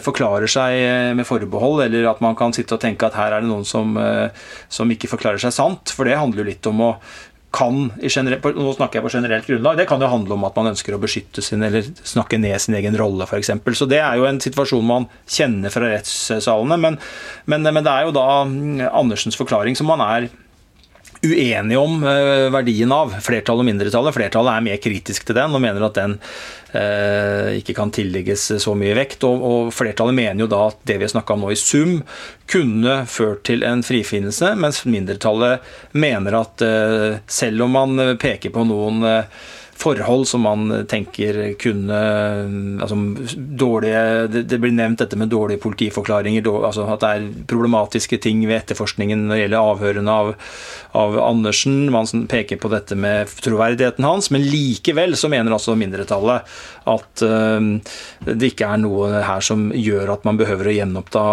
forklarer 0.05 0.51
seg 0.51 1.17
med 1.17 1.25
forbehold, 1.25 1.87
eller 1.87 2.11
at 2.11 2.21
man 2.25 2.37
kan 2.37 2.53
sitte 2.53 2.77
og 2.77 2.83
tenke 2.83 3.09
at 3.09 3.17
her 3.17 3.33
er 3.33 3.45
det 3.45 3.49
noen 3.49 3.65
som, 3.65 3.97
som 4.69 4.93
ikke 4.93 5.11
forklarer 5.15 5.41
seg 5.41 5.55
sant. 5.57 5.95
For 5.97 6.09
det 6.09 6.19
handler 6.21 6.45
jo 6.45 6.51
litt 6.51 6.69
om 6.69 6.85
å 6.85 6.93
kan 7.53 7.91
Nå 7.93 8.73
snakker 8.73 8.99
jeg 8.99 9.05
på 9.05 9.13
generelt 9.13 9.49
grunnlag. 9.49 9.77
Det 9.77 9.87
kan 9.91 10.01
jo 10.01 10.09
handle 10.11 10.37
om 10.39 10.47
at 10.49 10.57
man 10.57 10.73
ønsker 10.73 10.97
å 10.97 11.01
beskytte 11.03 11.45
sin 11.45 11.63
eller 11.65 11.85
snakke 12.01 12.41
ned 12.41 12.57
sin 12.63 12.77
egen 12.79 12.97
rolle, 12.99 13.27
f.eks. 13.29 13.53
Så 13.77 13.89
det 13.91 14.01
er 14.01 14.17
jo 14.17 14.27
en 14.29 14.41
situasjon 14.43 14.87
man 14.89 15.09
kjenner 15.29 15.73
fra 15.73 15.91
rettssalene. 15.93 16.79
Men, 16.81 16.97
men, 17.45 17.69
men 17.69 17.85
det 17.85 17.93
er 17.93 18.09
jo 18.09 18.15
da 18.17 18.27
Andersens 18.89 19.39
forklaring 19.39 19.77
som 19.79 19.91
man 19.93 20.05
er 20.05 20.31
uenige 21.23 21.79
om 21.79 22.05
eh, 22.05 22.51
verdien 22.53 22.93
av. 22.93 23.15
Flertallet 23.23 23.63
og 23.63 23.69
mindretallet. 23.69 24.15
Flertallet 24.17 24.57
er 24.57 24.67
mer 24.67 24.81
kritisk 24.83 25.27
til 25.29 25.39
den 25.39 25.55
og 25.55 25.63
mener 25.63 25.87
at 25.87 25.99
den 25.99 26.17
eh, 26.75 27.59
ikke 27.61 27.77
kan 27.79 27.93
tillegges 27.95 28.49
så 28.63 28.75
mye 28.79 28.97
vekt. 28.99 29.25
Og, 29.29 29.71
flertallet 29.75 30.19
mener 30.19 30.45
jo 30.45 30.51
da 30.51 30.67
at 30.73 30.83
det 30.89 30.99
vi 30.99 31.07
har 31.07 31.15
snakka 31.15 31.37
om 31.37 31.47
nå 31.47 31.55
i 31.55 31.61
sum, 31.61 32.01
kunne 32.51 33.03
ført 33.09 33.45
til 33.49 33.65
en 33.67 33.85
frifinnelse, 33.87 34.55
mens 34.59 34.83
mindretallet 34.89 35.63
mener 35.95 36.41
at 36.43 36.67
eh, 36.67 37.09
selv 37.31 37.69
om 37.69 37.79
man 37.79 38.17
peker 38.21 38.55
på 38.55 38.67
noen 38.69 39.03
forhold 39.83 40.29
som 40.31 40.45
man 40.47 40.71
tenker 40.91 41.41
kunne 41.61 41.99
altså 42.83 42.97
dårlige, 43.37 44.03
det, 44.31 44.59
blir 44.63 44.75
nevnt 44.75 45.03
dette 45.03 45.19
med 45.19 45.33
dårlige 45.33 45.63
politiforklaringer, 45.63 46.47
altså 46.63 46.87
at 46.93 47.03
det 47.03 47.11
er 47.11 47.27
problematiske 47.51 48.21
ting 48.23 48.45
ved 48.47 48.61
etterforskningen 48.61 49.27
når 49.27 49.35
det 49.35 49.43
gjelder 49.43 49.73
avhørene 49.73 50.17
av, 50.23 50.33
av 50.99 51.19
Andersen. 51.23 51.85
Man 51.93 52.27
peker 52.31 52.61
på 52.63 52.71
dette 52.73 52.99
med 52.99 53.31
troverdigheten 53.43 54.07
hans, 54.07 54.31
men 54.35 54.47
likevel 54.47 55.17
så 55.19 55.31
mener 55.33 55.55
altså 55.55 55.77
mindretallet 55.79 56.49
at 56.91 57.23
uh, 57.27 57.61
det 58.27 58.53
ikke 58.53 58.71
er 58.75 58.83
noe 58.83 59.23
her 59.23 59.45
som 59.45 59.69
gjør 59.77 60.15
at 60.17 60.27
man 60.29 60.39
behøver 60.41 60.71
å 60.71 60.77
gjenoppta 60.77 61.25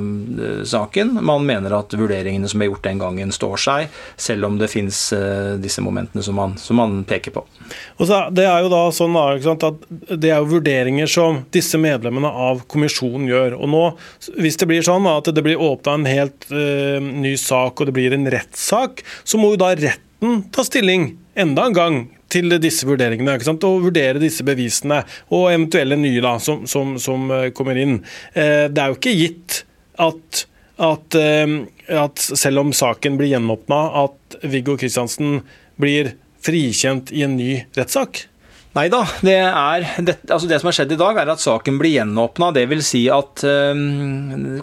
uh, 0.00 0.62
saken. 0.68 1.16
Man 1.24 1.46
mener 1.48 1.78
at 1.78 1.96
vurderingene 1.96 2.50
som 2.50 2.62
er 2.62 2.72
gjort 2.72 2.86
den 2.88 3.02
gangen, 3.02 3.32
står 3.32 3.60
seg, 3.60 4.02
selv 4.20 4.48
om 4.48 4.58
det 4.60 4.70
finnes 4.72 4.98
uh, 5.16 5.54
disse 5.60 5.84
momentene 5.84 6.24
som 6.24 6.36
man, 6.38 6.58
som 6.60 6.80
man 6.80 7.02
peker 7.08 7.34
på. 7.34 7.41
Og 8.00 8.08
så, 8.08 8.18
det 8.34 8.44
er 8.48 8.64
jo 8.64 8.70
da 8.72 8.82
sånn 8.94 9.16
at 9.18 9.82
det 10.10 10.30
er 10.30 10.40
jo 10.40 10.50
vurderinger 10.56 11.10
som 11.10 11.42
disse 11.54 11.78
medlemmene 11.80 12.30
av 12.30 12.64
kommisjonen 12.70 13.28
gjør. 13.30 13.56
Og 13.60 13.70
nå, 13.72 13.82
Hvis 14.42 14.58
det 14.60 14.68
blir 14.70 14.84
sånn 14.86 15.06
at 15.10 15.30
det 15.34 15.44
blir 15.44 15.60
åpna 15.60 15.98
en 15.98 16.08
helt 16.08 16.48
uh, 16.52 16.98
ny 17.00 17.34
sak 17.40 17.80
og 17.80 17.88
det 17.88 17.96
blir 17.96 18.16
en 18.16 18.28
rettssak, 18.32 19.04
så 19.24 19.40
må 19.40 19.54
jo 19.54 19.62
da 19.62 19.72
retten 19.78 20.44
ta 20.54 20.64
stilling 20.66 21.12
enda 21.38 21.66
en 21.68 21.76
gang 21.76 21.98
til 22.32 22.56
disse 22.62 22.88
vurderingene. 22.88 23.36
Og 23.52 23.88
vurdere 23.88 24.22
disse 24.22 24.44
bevisene, 24.46 25.02
og 25.30 25.50
eventuelle 25.52 25.98
nye 26.00 26.22
da, 26.24 26.38
som, 26.42 26.64
som, 26.70 26.96
som 27.00 27.28
eh, 27.30 27.50
kommer 27.56 27.78
inn. 27.78 28.00
Uh, 28.36 28.68
det 28.72 28.80
er 28.80 28.88
jo 28.92 28.98
ikke 28.98 29.18
gitt 29.18 29.62
at, 30.00 30.46
at, 30.82 31.16
at 31.92 32.22
selv 32.24 32.64
om 32.64 32.72
saken 32.74 33.18
blir 33.20 33.34
gjenåpna, 33.34 33.82
at 34.06 34.38
Viggo 34.48 34.78
Kristiansen 34.80 35.42
blir 35.80 36.14
frikjent 36.42 37.12
i 37.14 37.24
en 37.26 37.38
ny 37.38 37.54
rettssak? 37.78 38.26
Nei 38.72 38.86
da. 38.88 39.02
Det, 39.20 39.34
det, 40.00 40.14
altså 40.32 40.48
det, 40.48 40.58
som 40.60 40.70
har 40.70 40.76
skjedd 40.78 40.94
i 40.94 41.00
dag, 41.00 41.18
er 41.20 41.32
at 41.34 41.42
saken 41.42 41.76
blir 41.80 41.92
gjenåpna. 41.98 42.48
Dvs. 42.56 42.86
Si 42.88 43.02
at 43.12 43.44
øh, 43.44 43.82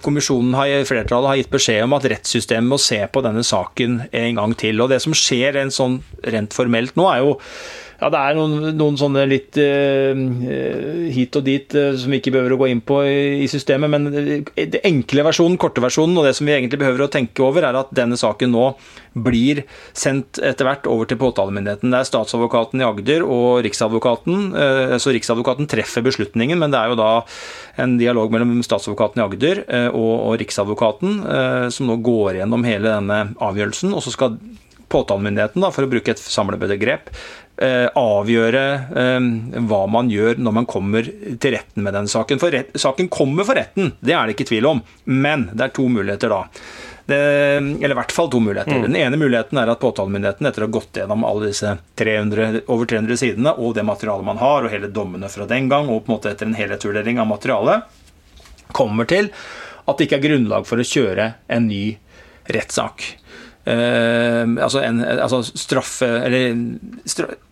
kommisjonen 0.01 0.55
har, 0.57 0.71
flertallet 0.89 1.29
har 1.29 1.41
gitt 1.43 1.51
beskjed 1.53 1.86
om 1.86 1.93
at 1.98 2.07
rettssystemet 2.15 2.71
må 2.71 2.79
se 2.81 3.03
på 3.05 3.21
denne 3.25 3.45
saken 3.45 4.01
en 4.09 4.41
gang 4.41 4.55
til. 4.57 4.81
Og 4.81 4.89
Det 4.89 4.98
som 5.05 5.13
skjer 5.13 5.62
en 5.62 5.74
sånn 5.74 6.00
rent 6.25 6.57
formelt 6.57 6.98
nå, 6.98 7.05
er 7.12 7.21
jo 7.21 7.38
ja, 8.00 8.08
det 8.08 8.20
er 8.20 8.38
noen, 8.38 8.70
noen 8.79 8.98
sånne 9.00 9.25
litt 9.27 9.58
uh, 9.60 10.20
hit 11.12 11.36
og 11.36 11.44
dit 11.44 11.75
uh, 11.75 11.91
som 12.00 12.13
vi 12.13 12.22
ikke 12.22 12.32
behøver 12.32 12.56
å 12.56 12.60
gå 12.62 12.70
inn 12.72 12.82
på 12.86 13.01
i, 13.03 13.18
i 13.44 13.50
systemet. 13.51 13.91
Men 13.91 14.08
det 14.56 14.79
enkle 14.88 15.25
versjonen, 15.27 15.58
korte 15.60 15.84
versjonen, 15.84 16.15
og 16.20 16.27
det 16.27 16.32
som 16.38 16.48
vi 16.48 16.56
egentlig 16.56 16.79
behøver 16.79 17.03
å 17.06 17.10
tenke 17.12 17.44
over, 17.44 17.68
er 17.68 17.75
at 17.75 17.91
denne 17.96 18.15
saken 18.20 18.53
nå 18.56 18.70
blir 19.20 19.65
sendt 19.98 20.39
etter 20.46 20.68
hvert 20.70 20.88
over 20.88 21.10
til 21.10 21.20
påtalemyndigheten. 21.20 21.91
Det 21.91 22.00
er 22.00 22.08
statsadvokaten 22.08 22.79
i 22.79 22.88
Agder 22.88 23.25
og 23.27 23.65
Riksadvokaten. 23.68 24.48
Uh, 24.56 24.96
så 25.01 25.12
Riksadvokaten 25.15 25.68
treffer 25.72 26.06
beslutningen, 26.06 26.62
men 26.62 26.72
det 26.72 26.79
er 26.79 26.94
jo 26.94 27.00
da 27.01 27.12
en 27.84 27.98
dialog 28.00 28.32
mellom 28.32 28.63
statsadvokaten 28.63 29.20
i 29.20 29.25
Agder 29.25 29.63
og, 29.91 30.13
og 30.29 30.39
Riksadvokaten 30.39 31.20
som 31.72 31.88
nå 31.88 31.96
går 32.03 32.39
gjennom 32.39 32.65
hele 32.68 32.91
denne 32.91 33.20
avgjørelsen. 33.39 33.94
og 33.96 34.03
så 34.03 34.12
skal 34.13 34.36
påtalemyndigheten, 34.89 35.62
da, 35.63 35.72
for 35.74 35.86
å 35.86 35.91
bruke 35.91 36.13
et 36.13 36.22
samlebegrep, 36.22 37.10
eh, 37.62 37.88
avgjøre 38.00 38.65
eh, 39.03 39.29
hva 39.69 39.81
man 39.91 40.12
gjør 40.12 40.39
når 40.41 40.55
man 40.60 40.69
kommer 40.69 41.08
til 41.10 41.55
retten 41.55 41.86
med 41.86 41.96
den 41.98 42.10
saken. 42.12 42.41
For 42.41 42.53
rett, 42.55 42.75
saken 42.79 43.12
kommer 43.13 43.48
for 43.48 43.60
retten, 43.60 43.93
det 44.00 44.15
er 44.15 44.27
det 44.27 44.38
ikke 44.38 44.50
tvil 44.51 44.69
om. 44.69 44.84
Men 45.05 45.50
det 45.53 45.67
er 45.67 45.75
to 45.75 45.88
muligheter 45.91 46.34
da. 46.34 46.43
Det, 47.10 47.17
eller 47.17 47.96
i 47.96 47.98
hvert 47.98 48.13
fall 48.13 48.27
to 48.29 48.41
muligheter. 48.43 48.75
Mm. 48.75 48.84
Den 48.86 48.98
ene 49.00 49.17
muligheten 49.17 49.58
er 49.58 49.72
at 49.72 49.81
påtalemyndigheten, 49.81 50.46
etter 50.46 50.65
å 50.65 50.67
ha 50.67 50.74
gått 50.75 51.00
gjennom 51.01 51.25
alle 51.25 51.50
disse 51.50 51.72
300, 51.98 52.67
over 52.69 52.89
300 52.91 53.17
sidene 53.17 53.55
og 53.58 53.74
det 53.77 53.86
materialet 53.88 54.27
man 54.27 54.41
har, 54.41 54.65
og 54.65 54.74
hele 54.74 54.91
dommene 54.93 55.31
fra 55.34 55.48
den 55.50 55.72
gang, 55.72 55.89
og 55.89 56.03
på 56.05 56.12
en 56.12 56.17
måte 56.19 56.29
etter 56.29 56.46
en 56.46 56.58
helhetsvurdering 56.60 57.17
av 57.22 57.31
materialet, 57.31 57.98
kommer 58.77 59.10
til 59.10 59.31
at 59.89 59.98
det 59.98 60.05
ikke 60.05 60.19
er 60.19 60.27
grunnlag 60.27 60.69
for 60.69 60.77
å 60.77 60.86
kjøre 60.86 61.31
en 61.50 61.65
ny 61.65 61.84
rettssak. 62.53 63.08
Uh, 63.69 64.57
altså, 64.63 64.81
en, 64.81 65.01
altså 65.05 65.43
straffe, 65.45 66.07
eller, 66.25 66.55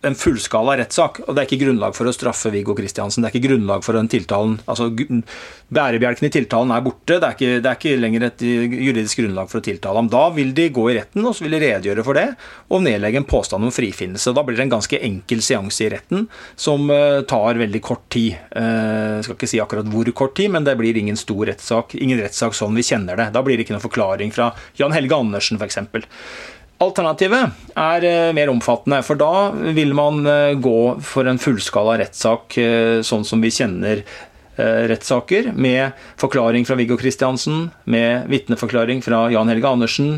en 0.08 0.16
fullskala 0.18 0.74
rettssak. 0.80 1.20
og 1.26 1.36
Det 1.36 1.42
er 1.42 1.46
ikke 1.46 1.60
grunnlag 1.62 1.94
for 1.94 2.10
å 2.10 2.14
straffe 2.14 2.50
Viggo 2.50 2.74
Kristiansen. 2.74 3.22
Det 3.22 3.30
er 3.30 3.36
ikke 3.36 3.50
grunnlag 3.52 3.84
for 3.86 3.98
den 3.98 4.10
tiltalen. 4.10 4.56
altså 4.66 4.90
Bærebjelken 5.68 6.26
i 6.26 6.32
tiltalen 6.32 6.72
er 6.74 6.82
borte. 6.82 7.18
Det 7.20 7.28
er, 7.28 7.36
ikke, 7.36 7.60
det 7.62 7.70
er 7.70 7.78
ikke 7.78 8.00
lenger 8.00 8.26
et 8.30 8.42
juridisk 8.42 9.20
grunnlag 9.22 9.50
for 9.52 9.60
å 9.60 9.66
tiltale 9.68 10.00
ham. 10.00 10.10
Da 10.10 10.24
vil 10.34 10.50
de 10.56 10.68
gå 10.74 10.88
i 10.90 10.96
retten 10.98 11.28
og 11.28 11.36
så 11.36 11.46
vil 11.46 11.54
de 11.54 11.62
redegjøre 11.66 12.06
for 12.06 12.18
det 12.18 12.26
og 12.72 12.82
nedlegge 12.86 13.22
en 13.22 13.28
påstand 13.28 13.68
om 13.68 13.74
frifinnelse. 13.74 14.34
Da 14.34 14.44
blir 14.46 14.58
det 14.58 14.66
en 14.66 14.74
ganske 14.74 15.02
enkel 15.10 15.44
seanse 15.44 15.86
i 15.86 15.90
retten 15.92 16.26
som 16.58 16.88
uh, 16.90 17.20
tar 17.28 17.60
veldig 17.60 17.82
kort 17.84 18.08
tid. 18.10 18.34
Jeg 18.58 19.24
skal 19.26 19.36
ikke 19.36 19.50
si 19.50 19.60
akkurat 19.62 19.86
hvor 19.92 20.08
kort 20.16 20.34
tid, 20.38 20.50
men 20.54 20.64
det 20.66 20.74
blir 20.78 20.96
ingen 20.98 21.18
stor 21.18 21.46
rettssak. 21.50 21.94
Ingen 22.00 22.20
rettssak 22.22 22.56
sånn 22.56 22.76
vi 22.78 22.86
kjenner 22.86 23.18
det. 23.18 23.28
Da 23.34 23.42
blir 23.44 23.58
det 23.58 23.66
ikke 23.66 23.76
noen 23.76 23.84
forklaring 23.84 24.32
fra 24.34 24.50
Jan 24.78 24.94
Helge 24.96 25.16
Andersen 25.18 25.60
f.eks. 25.60 25.78
Alternativet 26.78 27.56
er 27.74 28.04
eh, 28.06 28.32
mer 28.36 28.52
omfattende, 28.52 29.00
for 29.02 29.18
da 29.18 29.50
vil 29.74 29.90
man 29.98 30.22
eh, 30.30 30.54
gå 30.62 30.78
for 31.02 31.26
en 31.26 31.40
fullskala 31.42 31.96
rettssak 31.98 32.54
eh, 32.62 33.00
sånn 33.06 33.26
som 33.26 33.42
vi 33.42 33.54
kjenner 33.54 34.06
rettssaker, 34.58 35.52
med 35.54 35.94
forklaring 36.18 36.64
fra 36.66 36.74
Viggo 36.74 36.96
Kristiansen, 36.98 37.68
med 37.86 38.24
vitneforklaring 38.26 39.04
fra 39.06 39.28
Jan 39.30 39.52
Helge 39.52 39.70
Andersen, 39.70 40.08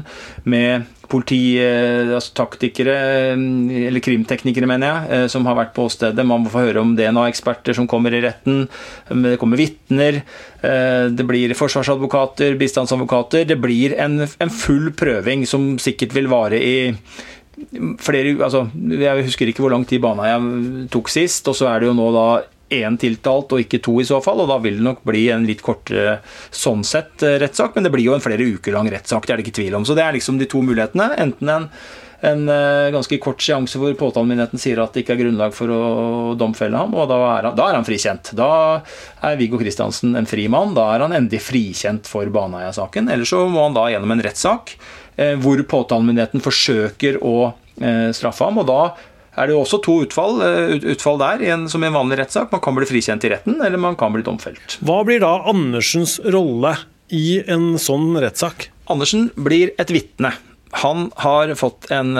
med 0.48 0.86
polititaktikere, 1.10 2.96
altså 3.34 3.38
eller 3.88 4.00
krimteknikere, 4.04 4.68
mener 4.70 4.86
jeg, 4.86 5.30
som 5.32 5.46
har 5.48 5.56
vært 5.58 5.74
på 5.76 5.84
åstedet. 5.88 6.26
Man 6.26 6.42
må 6.44 6.52
få 6.52 6.64
høre 6.68 6.82
om 6.84 6.94
DNA-eksperter 6.98 7.74
som 7.76 7.88
kommer 7.90 8.14
i 8.14 8.22
retten. 8.24 8.68
Det 9.10 9.38
kommer 9.40 9.56
vitner. 9.60 10.22
Det 10.62 11.26
blir 11.26 11.54
forsvarsadvokater, 11.58 12.54
bistandsadvokater. 12.60 13.44
Det 13.48 13.58
blir 13.60 13.96
en, 13.98 14.20
en 14.22 14.52
full 14.54 14.92
prøving 14.96 15.46
som 15.48 15.78
sikkert 15.82 16.14
vil 16.16 16.28
vare 16.30 16.58
i 16.62 16.92
flere 18.00 18.38
altså, 18.44 18.68
Jeg 18.74 19.26
husker 19.26 19.50
ikke 19.50 19.64
hvor 19.64 19.74
lang 19.74 19.84
tid 19.88 20.00
bana 20.02 20.28
jeg 20.30 20.88
tok 20.92 21.10
sist, 21.12 21.48
og 21.50 21.56
så 21.56 21.68
er 21.70 21.82
det 21.82 21.90
jo 21.90 21.96
nå 21.98 22.08
da 22.14 22.26
én 22.70 22.98
tiltalt 23.00 23.52
og 23.54 23.64
ikke 23.64 23.80
to 23.82 23.96
i 24.00 24.06
så 24.06 24.20
fall, 24.24 24.42
og 24.42 24.50
da 24.50 24.58
vil 24.62 24.78
det 24.78 24.86
nok 24.86 25.02
bli 25.06 25.26
en 25.34 25.46
litt 25.48 25.62
kortere 25.64 26.20
sånn 26.54 26.84
sett 26.86 27.24
eh, 27.26 27.38
rettssak, 27.42 27.74
men 27.74 27.86
det 27.86 27.92
blir 27.94 28.06
jo 28.06 28.14
en 28.16 28.22
flere 28.24 28.46
uker 28.46 28.76
lang 28.76 28.90
rettssak, 28.92 29.26
det 29.26 29.34
er 29.34 29.40
det 29.40 29.48
ikke 29.48 29.58
tvil 29.60 29.80
om. 29.80 29.86
Så 29.86 29.96
det 29.98 30.04
er 30.04 30.14
liksom 30.16 30.38
de 30.40 30.48
to 30.50 30.62
mulighetene. 30.64 31.08
Enten 31.20 31.50
en, 31.54 31.66
en 32.30 32.44
eh, 32.54 32.92
ganske 32.94 33.18
kort 33.22 33.42
seanse 33.42 33.80
hvor 33.80 33.96
påtalemyndigheten 33.98 34.62
sier 34.62 34.82
at 34.82 34.94
det 34.94 35.04
ikke 35.04 35.16
er 35.16 35.22
grunnlag 35.24 35.56
for 35.56 35.74
å 35.74 35.82
domfelle 36.38 36.78
ham, 36.78 36.94
og 36.94 37.10
da 37.10 37.20
er 37.32 37.50
han, 37.50 37.58
da 37.58 37.68
er 37.68 37.80
han 37.80 37.88
frikjent. 37.88 38.32
Da 38.38 38.50
er 39.26 39.40
Viggo 39.40 39.60
Kristiansen 39.60 40.14
en 40.20 40.30
fri 40.30 40.46
mann, 40.52 40.76
da 40.78 40.92
er 40.94 41.06
han 41.06 41.16
endelig 41.16 41.42
frikjent 41.48 42.10
for 42.10 42.30
Baneheia-saken. 42.30 43.10
Eller 43.10 43.28
så 43.28 43.44
må 43.50 43.66
han 43.66 43.78
da 43.78 43.88
gjennom 43.90 44.14
en 44.14 44.26
rettssak 44.28 44.76
eh, 45.16 45.34
hvor 45.42 45.62
påtalemyndigheten 45.74 46.44
forsøker 46.44 47.22
å 47.24 47.54
straffe 47.80 48.44
ham, 48.44 48.58
og 48.60 48.66
da 48.68 48.80
er 49.38 49.46
det 49.46 49.54
jo 49.54 49.62
også 49.62 49.80
to 49.84 49.96
utfall, 50.04 50.40
eh, 50.42 50.76
utfall 50.94 51.20
der, 51.22 51.44
en, 51.52 51.68
som 51.70 51.84
i 51.84 51.88
en 51.88 51.96
vanlig 51.96 52.20
rettssak. 52.20 52.50
Man 52.52 52.62
kan 52.64 52.76
bli 52.76 52.88
frikjent 52.88 53.24
i 53.26 53.32
retten, 53.34 53.60
eller 53.62 53.80
man 53.80 53.98
kan 53.98 54.14
bli 54.14 54.24
domfelt. 54.26 54.78
Hva 54.84 55.00
blir 55.06 55.22
da 55.22 55.36
Andersens 55.50 56.18
rolle 56.34 56.76
i 57.14 57.40
en 57.46 57.74
sånn 57.80 58.12
rettssak? 58.20 58.70
Andersen 58.90 59.30
blir 59.38 59.74
et 59.78 59.92
vitne. 59.94 60.34
Han 60.82 61.08
har 61.18 61.50
fått 61.58 61.88
en 61.90 62.14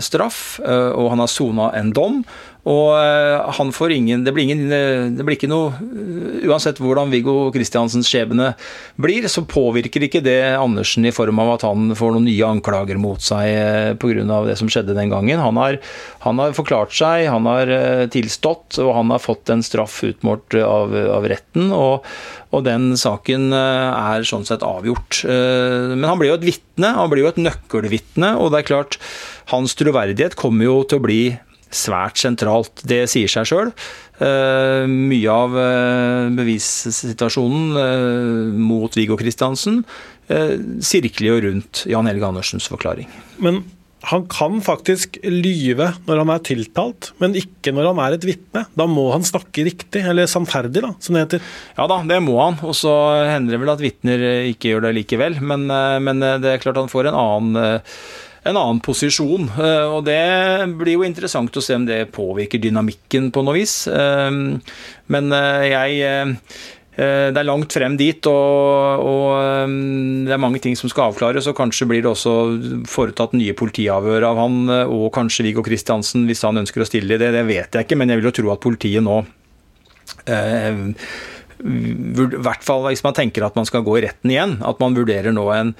straff, 0.00 0.56
og 0.64 1.10
han 1.12 1.20
har 1.20 1.28
sona 1.28 1.66
en 1.76 1.90
dom. 1.92 2.22
Og 2.66 2.96
eh, 2.98 3.46
han 3.58 3.70
får 3.74 3.94
ingen 3.94 4.24
Det 4.26 4.34
blir, 4.34 4.48
ingen, 4.48 4.66
eh, 4.74 5.06
det 5.14 5.26
blir 5.26 5.38
ikke 5.38 5.50
noe 5.50 5.70
eh, 5.78 6.46
Uansett 6.46 6.80
hvordan 6.82 7.12
Viggo 7.12 7.50
Kristiansens 7.54 8.08
skjebne 8.10 8.52
blir, 9.00 9.26
så 9.30 9.42
påvirker 9.46 10.04
ikke 10.06 10.22
det 10.24 10.38
Andersen 10.56 11.06
i 11.08 11.12
form 11.14 11.40
av 11.42 11.52
at 11.56 11.64
han 11.66 11.90
får 11.96 12.14
noen 12.14 12.26
nye 12.28 12.48
anklager 12.48 12.98
mot 13.00 13.22
seg 13.22 13.98
pga. 14.00 14.38
det 14.46 14.56
som 14.58 14.70
skjedde 14.70 14.94
den 14.96 15.10
gangen. 15.12 15.40
Han 15.42 15.58
har, 15.58 15.78
han 16.24 16.40
har, 16.40 16.54
forklart 16.56 16.94
seg, 16.96 17.26
han 17.32 17.48
har 17.48 17.70
tilstått, 18.12 18.78
og 18.82 18.92
han 18.96 19.12
har 19.12 19.22
fått 19.22 19.50
en 19.52 19.64
straff 19.66 19.98
utmålt 20.06 20.56
av, 20.62 20.94
av 21.18 21.28
retten. 21.28 21.72
og 21.74 22.06
og 22.54 22.62
den 22.64 22.94
saken 22.96 23.50
er 23.52 24.22
sånn 24.24 24.46
sett 24.48 24.62
avgjort. 24.64 25.24
Men 25.26 26.06
han 26.06 26.16
blir 26.16 26.30
jo 26.30 26.36
et 26.38 26.46
vitne, 26.46 26.92
han 26.96 27.10
blir 27.12 27.26
jo 27.26 27.32
et 27.32 27.40
nøkkelvitne, 27.42 28.30
og 28.40 28.54
det 28.54 28.62
er 28.62 28.68
klart, 28.70 29.00
hans 29.50 29.74
troverdighet 29.76 30.38
kommer 30.38 30.64
jo 30.64 30.78
til 30.88 31.02
å 31.02 31.04
bli 31.04 31.20
svært 31.74 32.20
sentralt. 32.20 32.82
Det 32.86 33.04
sier 33.10 33.30
seg 33.30 33.48
sjøl. 33.48 33.72
Uh, 34.16 34.88
mye 34.88 35.28
av 35.28 35.52
uh, 35.52 36.28
bevissituasjonen 36.32 37.76
uh, 37.76 38.52
mot 38.56 38.92
Viggo 38.96 39.18
Kristiansen 39.20 39.82
sirkler 40.26 41.28
jo 41.28 41.34
rundt 41.44 41.84
Jan 41.86 42.08
Helge 42.10 42.26
Andersens 42.26 42.64
forklaring. 42.66 43.06
Men 43.38 43.60
han 44.10 44.24
kan 44.26 44.56
faktisk 44.58 45.20
lyve 45.22 45.92
når 46.08 46.18
han 46.24 46.32
er 46.34 46.42
tiltalt, 46.48 47.12
men 47.22 47.36
ikke 47.38 47.70
når 47.70 47.92
han 47.92 48.00
er 48.02 48.16
et 48.16 48.26
vitne. 48.26 48.64
Da 48.74 48.88
må 48.90 49.04
han 49.12 49.22
snakke 49.22 49.68
riktig, 49.68 50.02
eller 50.02 50.26
sannferdig, 50.26 50.82
da, 50.82 50.90
som 50.98 51.14
det 51.14 51.22
heter. 51.28 51.46
Ja 51.78 51.86
da, 51.92 52.00
det 52.10 52.18
må 52.26 52.34
han. 52.40 52.58
Og 52.66 52.74
så 52.74 52.96
hender 53.30 53.54
det 53.54 53.62
vel 53.62 53.74
at 53.76 53.84
vitner 53.86 54.26
ikke 54.50 54.72
gjør 54.72 54.88
det 54.88 54.96
likevel. 54.98 55.38
Men, 55.46 55.70
men 56.02 56.26
det 56.42 56.56
er 56.56 56.64
klart 56.64 56.82
han 56.82 56.90
får 56.90 57.12
en 57.12 57.20
annen 57.22 57.78
en 58.46 58.56
annen 58.56 58.80
posisjon. 58.84 59.50
Eh, 59.58 59.88
og 59.90 60.06
det 60.06 60.22
blir 60.78 60.98
jo 60.98 61.04
interessant 61.06 61.56
å 61.56 61.64
se 61.64 61.76
om 61.76 61.84
det 61.88 62.06
påvirker 62.14 62.62
dynamikken 62.62 63.30
på 63.34 63.44
noe 63.46 63.58
vis. 63.58 63.82
Eh, 63.90 64.30
men 65.12 65.38
eh, 65.40 65.68
jeg 65.72 66.32
det 66.96 67.36
er 67.36 67.44
langt 67.44 67.74
frem 67.76 67.92
dit, 68.00 68.24
og, 68.24 69.02
og, 69.04 69.66
det 70.24 70.32
er 70.32 70.40
mange 70.40 70.62
ting 70.64 70.72
som 70.80 70.88
skal 70.88 71.10
avklares. 71.10 71.44
og 71.44 71.58
Kanskje 71.58 71.84
blir 71.90 72.00
det 72.00 72.08
også 72.08 72.32
foretatt 72.88 73.34
nye 73.36 73.52
politiavhør 73.52 74.24
av 74.24 74.40
han, 74.40 74.56
og 74.88 75.10
kanskje 75.12 75.44
Viggo 75.44 75.60
Kristiansen, 75.66 76.24
hvis 76.24 76.40
han 76.48 76.56
ønsker 76.62 76.80
å 76.80 76.88
stille 76.88 77.18
i 77.18 77.20
det. 77.20 77.34
Det 77.36 77.44
vet 77.50 77.76
jeg 77.76 77.84
ikke, 77.84 78.00
men 78.00 78.08
jeg 78.08 78.22
vil 78.22 78.30
jo 78.30 78.34
tro 78.38 78.54
at 78.54 78.64
politiet 78.64 79.04
nå 79.04 79.18
eh, 80.24 80.80
i 81.64 82.40
hvert 82.44 82.64
fall 82.64 82.84
hvis 82.86 83.04
man 83.04 83.16
tenker 83.16 83.46
at 83.46 83.56
man 83.56 83.66
skal 83.68 83.84
gå 83.86 83.96
i 83.98 84.04
retten 84.04 84.32
igjen, 84.32 84.56
at 84.66 84.80
man 84.82 84.96
vurderer 84.96 85.32
nå 85.34 85.46
en, 85.54 85.72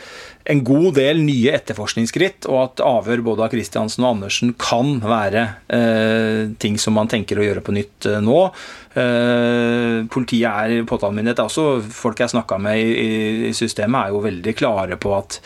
en 0.49 0.63
god 0.65 0.97
del 0.97 1.21
nye 1.25 1.53
etterforskningsskritt, 1.59 2.49
og 2.49 2.59
at 2.63 2.83
avhør 2.85 3.25
både 3.27 3.45
av 3.47 3.53
Kristiansen 3.53 4.07
og 4.07 4.17
Andersen 4.17 4.55
kan 4.61 4.97
være 5.05 5.45
eh, 5.73 6.43
ting 6.63 6.81
som 6.81 6.97
man 6.97 7.11
tenker 7.13 7.41
å 7.41 7.47
gjøre 7.47 7.65
på 7.67 7.75
nytt 7.77 8.09
eh, 8.09 8.23
nå. 8.25 8.39
Eh, 8.97 10.07
politiet 10.13 10.49
er 10.49 10.87
påtalemyndighet, 10.89 11.45
også 11.45 11.67
folk 11.93 12.25
jeg 12.25 12.33
snakka 12.33 12.61
med 12.63 12.81
i, 12.81 13.19
i, 13.51 13.53
systemet, 13.57 14.07
er 14.07 14.15
jo 14.17 14.25
veldig 14.25 14.57
klare 14.57 15.01
på 15.01 15.13
at 15.19 15.43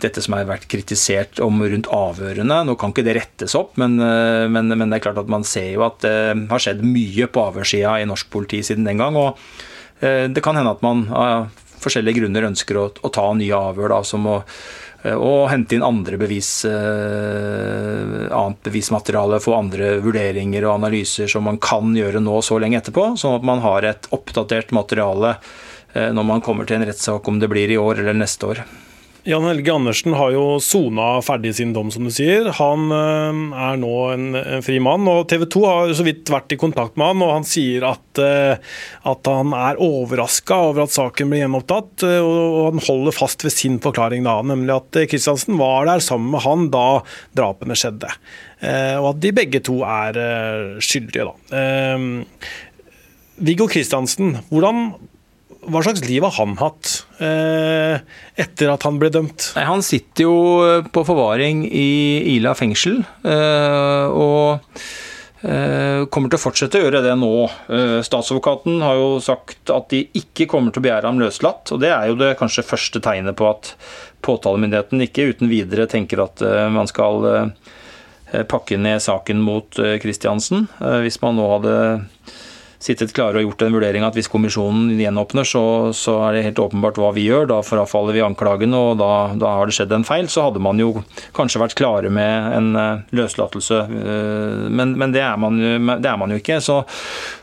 dette 0.00 0.24
som 0.24 0.34
har 0.34 0.48
vært 0.48 0.66
kritisert 0.70 1.38
om 1.44 1.60
rundt 1.60 1.90
avhørene. 1.92 2.62
Nå 2.66 2.74
kan 2.80 2.90
ikke 2.94 3.04
det 3.06 3.18
rettes 3.20 3.54
opp, 3.58 3.76
men, 3.80 4.00
eh, 4.00 4.48
men, 4.48 4.72
men 4.72 4.88
det 4.88 5.02
er 5.02 5.06
klart 5.10 5.20
at 5.20 5.30
man 5.30 5.44
ser 5.46 5.74
jo 5.74 5.84
at 5.86 6.00
det 6.06 6.16
har 6.50 6.66
skjedd 6.66 6.82
mye 6.88 7.28
på 7.28 7.46
avhørssida 7.50 8.00
i 8.00 8.08
norsk 8.08 8.32
politi 8.32 8.64
siden 8.64 8.88
den 8.88 9.04
gang. 9.04 9.20
og 9.20 9.38
Eh, 9.38 9.70
det 10.04 10.42
kan 10.44 10.56
hende 10.58 10.72
at 10.74 10.82
man 10.84 11.06
av 11.08 11.48
forskjellige 11.84 12.20
grunner 12.22 12.48
ønsker 12.50 12.78
å, 12.80 12.88
å 12.88 13.12
ta 13.12 13.26
nye 13.36 13.56
avhør, 13.56 13.92
da, 13.92 14.00
som 14.06 14.26
å, 14.30 14.38
og 15.14 15.48
hente 15.52 15.76
inn 15.76 15.84
andre 15.84 16.18
bevis, 16.20 16.50
eh, 16.68 18.24
annet 18.30 18.62
bevismateriale, 18.64 19.42
få 19.44 19.56
andre 19.58 19.98
vurderinger 20.04 20.64
og 20.64 20.78
analyser 20.78 21.28
som 21.30 21.44
man 21.48 21.60
kan 21.60 21.92
gjøre 21.96 22.22
nå 22.24 22.40
så 22.44 22.60
lenge 22.62 22.80
etterpå, 22.80 23.10
sånn 23.20 23.36
at 23.38 23.44
man 23.46 23.64
har 23.64 23.88
et 23.90 24.08
oppdatert 24.16 24.74
materiale 24.76 25.36
når 25.94 26.24
man 26.26 26.40
kommer 26.42 26.66
til 26.66 26.80
en 26.80 26.88
rettssak, 26.88 27.28
om 27.30 27.36
det 27.38 27.46
blir 27.46 27.70
i 27.70 27.76
år 27.78 28.00
eller 28.02 28.16
neste 28.18 28.48
år. 28.50 28.64
Jan 29.24 29.44
Helge 29.48 29.72
Andersen 29.72 30.12
har 30.12 30.34
jo 30.34 30.58
sona 30.60 31.06
ferdig 31.24 31.54
sin 31.56 31.70
dom, 31.72 31.88
som 31.88 32.04
du 32.04 32.10
sier. 32.12 32.50
Han 32.58 32.90
eh, 32.92 33.38
er 33.56 33.78
nå 33.80 33.92
en, 34.12 34.26
en 34.36 34.64
fri 34.64 34.76
mann. 34.84 35.08
og 35.08 35.24
TV 35.30 35.46
2 35.48 35.62
har 35.64 35.92
så 35.96 36.04
vidt 36.04 36.28
vært 36.28 36.52
i 36.52 36.58
kontakt 36.60 36.98
med 37.00 37.08
han, 37.08 37.22
og 37.24 37.32
han 37.32 37.46
sier 37.48 37.86
at, 37.88 38.20
eh, 38.20 38.60
at 39.08 39.30
han 39.32 39.54
er 39.56 39.80
overraska 39.80 40.58
over 40.66 40.84
at 40.84 40.92
saken 40.92 41.32
ble 41.32 41.40
gjenopptatt. 41.40 42.04
Eh, 42.04 42.18
og 42.20 42.68
han 42.74 42.84
holder 42.84 43.16
fast 43.16 43.46
ved 43.46 43.56
sin 43.56 43.80
forklaring, 43.84 44.28
da, 44.28 44.36
nemlig 44.44 44.76
at 44.76 45.00
Kristiansen 45.08 45.56
var 45.56 45.88
der 45.88 46.04
sammen 46.04 46.28
med 46.34 46.44
han 46.44 46.68
da 46.74 46.84
drapene 47.32 47.78
skjedde. 47.80 48.12
Og 49.00 49.08
at 49.10 49.24
de 49.24 49.32
begge 49.36 49.60
to 49.64 49.80
er 49.84 50.16
skyldige, 50.84 51.26
da. 51.28 51.58
Viggo 53.44 53.66
Kristiansen, 53.68 54.38
hvordan 54.48 54.86
hva 55.70 55.82
slags 55.84 56.04
liv 56.06 56.24
har 56.24 56.34
han 56.36 56.56
hatt 56.60 56.90
eh, 57.22 58.02
etter 58.40 58.72
at 58.72 58.84
han 58.86 58.98
ble 59.00 59.10
dømt? 59.12 59.50
Nei, 59.56 59.64
han 59.68 59.84
sitter 59.84 60.26
jo 60.26 60.36
eh, 60.64 60.86
på 60.86 61.04
forvaring 61.06 61.64
i 61.68 61.88
Ila 62.36 62.54
fengsel. 62.58 63.00
Eh, 63.24 64.14
og 64.14 64.64
eh, 65.44 66.04
kommer 66.12 66.32
til 66.32 66.38
å 66.38 66.44
fortsette 66.44 66.80
å 66.80 66.86
gjøre 66.86 67.04
det 67.04 67.14
nå. 67.20 67.32
Eh, 67.68 67.98
statsadvokaten 68.06 68.82
har 68.84 68.98
jo 69.00 69.10
sagt 69.24 69.72
at 69.74 69.88
de 69.92 70.04
ikke 70.20 70.48
kommer 70.50 70.74
til 70.74 70.82
å 70.82 70.86
begjære 70.88 71.10
ham 71.10 71.22
løslatt. 71.22 71.74
og 71.74 71.84
Det 71.84 71.92
er 71.94 72.10
jo 72.10 72.18
det 72.20 72.34
kanskje 72.40 72.66
første 72.66 73.02
tegnet 73.04 73.38
på 73.40 73.48
at 73.50 73.74
påtalemyndigheten 74.24 75.04
ikke 75.04 75.30
uten 75.32 75.52
videre 75.52 75.88
tenker 75.90 76.24
at 76.24 76.44
eh, 76.44 76.66
man 76.72 76.90
skal 76.90 77.50
pakke 78.50 78.74
ned 78.80 78.98
saken 78.98 79.38
mot 79.44 79.76
Kristiansen. 80.02 80.64
Hvis 81.04 81.20
man 81.22 81.36
nå 81.38 81.44
hadde 81.52 81.74
sittet 82.84 83.14
klare 83.16 83.40
og 83.40 83.48
gjort 83.48 83.64
en 83.64 83.76
vurdering 83.78 84.04
at 84.04 84.16
hvis 84.16 84.28
kommisjonen 84.30 84.92
gjenåpner, 85.00 85.46
så, 85.48 85.64
så, 85.96 86.18
er 86.26 86.36
det 86.36 86.44
helt 86.48 86.60
åpenbart 86.60 86.98
hva 87.00 87.12
vi 87.16 87.26
gjør. 87.28 87.48
Da 87.50 87.60
frafaller 87.64 88.16
vi 88.16 88.24
anklagen, 88.24 88.74
og 88.76 88.98
da, 89.00 89.10
da, 89.40 89.54
har 89.58 89.70
det 89.70 89.76
skjedd 89.76 89.94
en 89.96 90.06
feil. 90.06 90.28
Så 90.32 90.44
hadde 90.46 90.62
man 90.62 90.80
jo 90.80 90.90
kanskje 91.36 91.62
vært 91.62 91.76
klare 91.78 92.12
med 92.12 92.50
en 92.58 92.70
eh, 92.80 93.04
løslatelse, 93.16 93.80
eh, 93.88 94.66
men, 94.68 94.96
men 95.00 95.14
det, 95.14 95.24
er 95.24 95.40
man, 95.40 95.60
det, 95.60 96.10
er 96.10 96.20
man, 96.20 96.34
jo 96.34 96.42
ikke. 96.42 96.60
Så, 96.64 96.82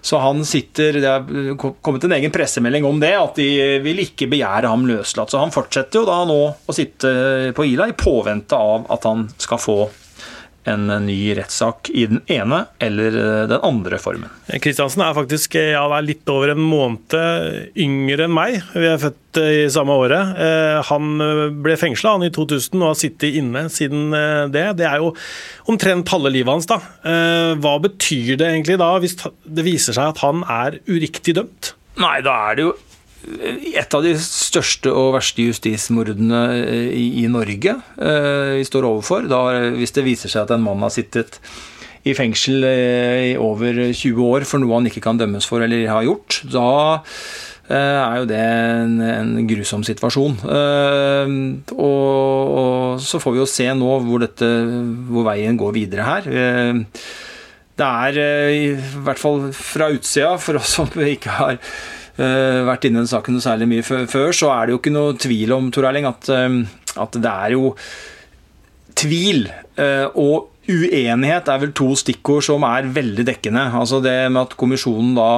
så, 0.02 0.22
han 0.22 0.46
sitter 0.48 1.02
Det 1.02 1.10
er 1.10 1.56
kommet 1.58 2.06
en 2.06 2.18
egen 2.20 2.34
pressemelding 2.34 2.86
om 2.88 3.02
det, 3.02 3.14
at 3.18 3.42
de 3.42 3.82
vil 3.84 4.04
ikke 4.06 4.30
begjære 4.32 4.70
ham 4.72 4.86
løslatt. 4.90 5.34
Så 5.34 5.42
han 5.42 5.54
fortsetter 5.54 6.02
jo 6.02 6.08
da 6.10 6.22
nå 6.30 6.42
å 6.52 6.76
sitte 6.76 7.52
på 7.58 7.66
Ila 7.72 7.90
i 7.90 7.98
påvente 7.98 8.58
av 8.58 8.88
at 8.94 9.10
han 9.10 9.26
skal 9.42 9.62
få 9.62 9.80
en 10.70 10.86
ny 11.06 11.18
rettssak 11.38 11.90
i 11.90 12.06
den 12.10 12.22
ene 12.32 12.66
eller 12.82 13.16
eh, 13.18 13.48
den 13.50 13.64
andre 13.66 13.98
formen. 14.02 14.30
Kristiansen 14.62 15.04
er 15.06 15.16
faktisk 15.18 15.56
eh, 15.60 15.74
ja, 15.74 15.84
er 15.88 16.06
litt 16.06 16.30
over 16.32 16.54
en 16.54 16.62
måned 16.62 17.16
yngre 17.80 18.28
enn 18.28 18.36
meg. 18.36 18.60
Vi 18.76 18.86
er 18.90 19.02
født 19.02 19.42
eh, 19.42 19.64
i 19.64 19.72
samme 19.74 19.96
året. 19.98 20.36
Han 20.92 21.26
ble 21.64 21.78
fengsla 21.80 22.18
i 22.26 22.32
2000 22.34 22.78
og 22.82 22.88
har 22.92 23.00
sittet 23.00 23.40
inne 23.42 23.66
siden 23.74 24.12
det. 24.54 24.66
Det 24.80 24.88
er 24.88 25.02
jo 25.02 25.14
omtrent 25.72 26.12
halve 26.12 26.32
livet 26.34 26.52
hans. 26.52 26.70
da. 26.70 26.80
Hva 27.62 27.76
betyr 27.82 28.36
det 28.40 28.50
egentlig 28.50 28.78
da, 28.82 28.94
hvis 29.02 29.18
det 29.22 29.66
viser 29.66 29.96
seg 29.98 30.14
at 30.14 30.24
han 30.26 30.44
er 30.46 30.82
uriktig 30.90 31.38
dømt? 31.38 31.74
Nei, 32.02 32.20
da 32.26 32.36
er 32.50 32.58
det 32.58 32.68
jo 32.68 32.74
et 33.22 33.94
av 33.96 34.04
de 34.06 34.14
største 34.18 34.92
og 34.94 35.16
verste 35.18 35.46
justismordene 35.46 36.42
eh, 36.58 36.96
i, 36.98 37.28
Norge 37.30 37.76
eh, 37.78 38.58
vi 38.58 38.66
står 38.68 38.88
overfor. 38.88 39.28
Da, 39.30 39.44
hvis 39.78 39.94
det 39.96 40.06
viser 40.08 40.32
seg 40.32 40.46
at 40.46 40.56
en 40.56 40.66
mann 40.66 40.82
har 40.86 40.94
sittet 40.94 41.40
i 42.08 42.16
fengsel 42.18 42.66
eh, 42.66 43.30
i 43.32 43.38
over 43.38 43.78
20 43.94 44.26
år 44.26 44.48
for 44.50 44.64
noe 44.64 44.80
han 44.80 44.90
ikke 44.90 45.04
kan 45.06 45.22
dømmes 45.22 45.48
for 45.48 45.62
eller 45.62 45.86
har 45.92 46.08
gjort, 46.08 46.42
da 46.50 46.72
eh, 47.70 47.78
er 47.78 48.18
jo 48.24 48.30
det 48.32 48.42
en, 48.42 48.98
en 49.06 49.34
grusom 49.50 49.86
situasjon. 49.86 50.40
Eh, 50.58 51.38
og, 51.78 52.58
og, 52.66 53.02
så 53.06 53.22
får 53.22 53.38
vi 53.38 53.44
jo 53.44 53.50
se 53.50 53.70
nå 53.78 53.96
hvor, 54.08 54.26
dette, 54.26 54.50
hvor 55.12 55.30
veien 55.30 55.62
går 55.62 55.78
videre 55.78 56.10
her. 56.10 56.32
Eh, 56.32 57.02
det 57.82 57.88
er 57.88 58.52
i 58.54 58.66
hvert 58.76 59.18
fall 59.18 59.48
fra 59.56 59.88
utsida, 59.94 60.36
for 60.42 60.60
oss 60.60 60.76
som 60.76 60.90
ikke 61.02 61.38
har 61.38 61.58
vært 62.18 62.88
inne 62.88 63.00
i 63.00 63.04
den 63.04 63.10
saken 63.10 63.40
særlig 63.44 63.70
mye 63.72 63.86
før, 63.86 64.34
så 64.36 64.52
er 64.54 64.68
det 64.68 64.76
jo 64.76 64.80
ikke 64.82 64.96
noe 64.96 65.18
tvil 65.20 65.54
om 65.56 65.70
Tor 65.74 65.88
Erling, 65.90 66.08
at, 66.10 66.32
uh, 66.32 67.04
at 67.06 67.20
det 67.20 67.32
er 67.32 67.56
jo 67.56 67.76
tvil 69.00 69.46
uh, 69.80 70.08
og 70.20 70.52
uenighet 70.72 71.50
er 71.50 71.62
vel 71.64 71.72
to 71.76 71.92
stikkord 71.98 72.46
som 72.46 72.66
er 72.68 72.90
veldig 72.94 73.26
dekkende. 73.28 73.64
Altså 73.78 74.02
det 74.04 74.16
med 74.32 74.44
at 74.44 74.58
kommisjonen 74.60 75.16
da 75.18 75.30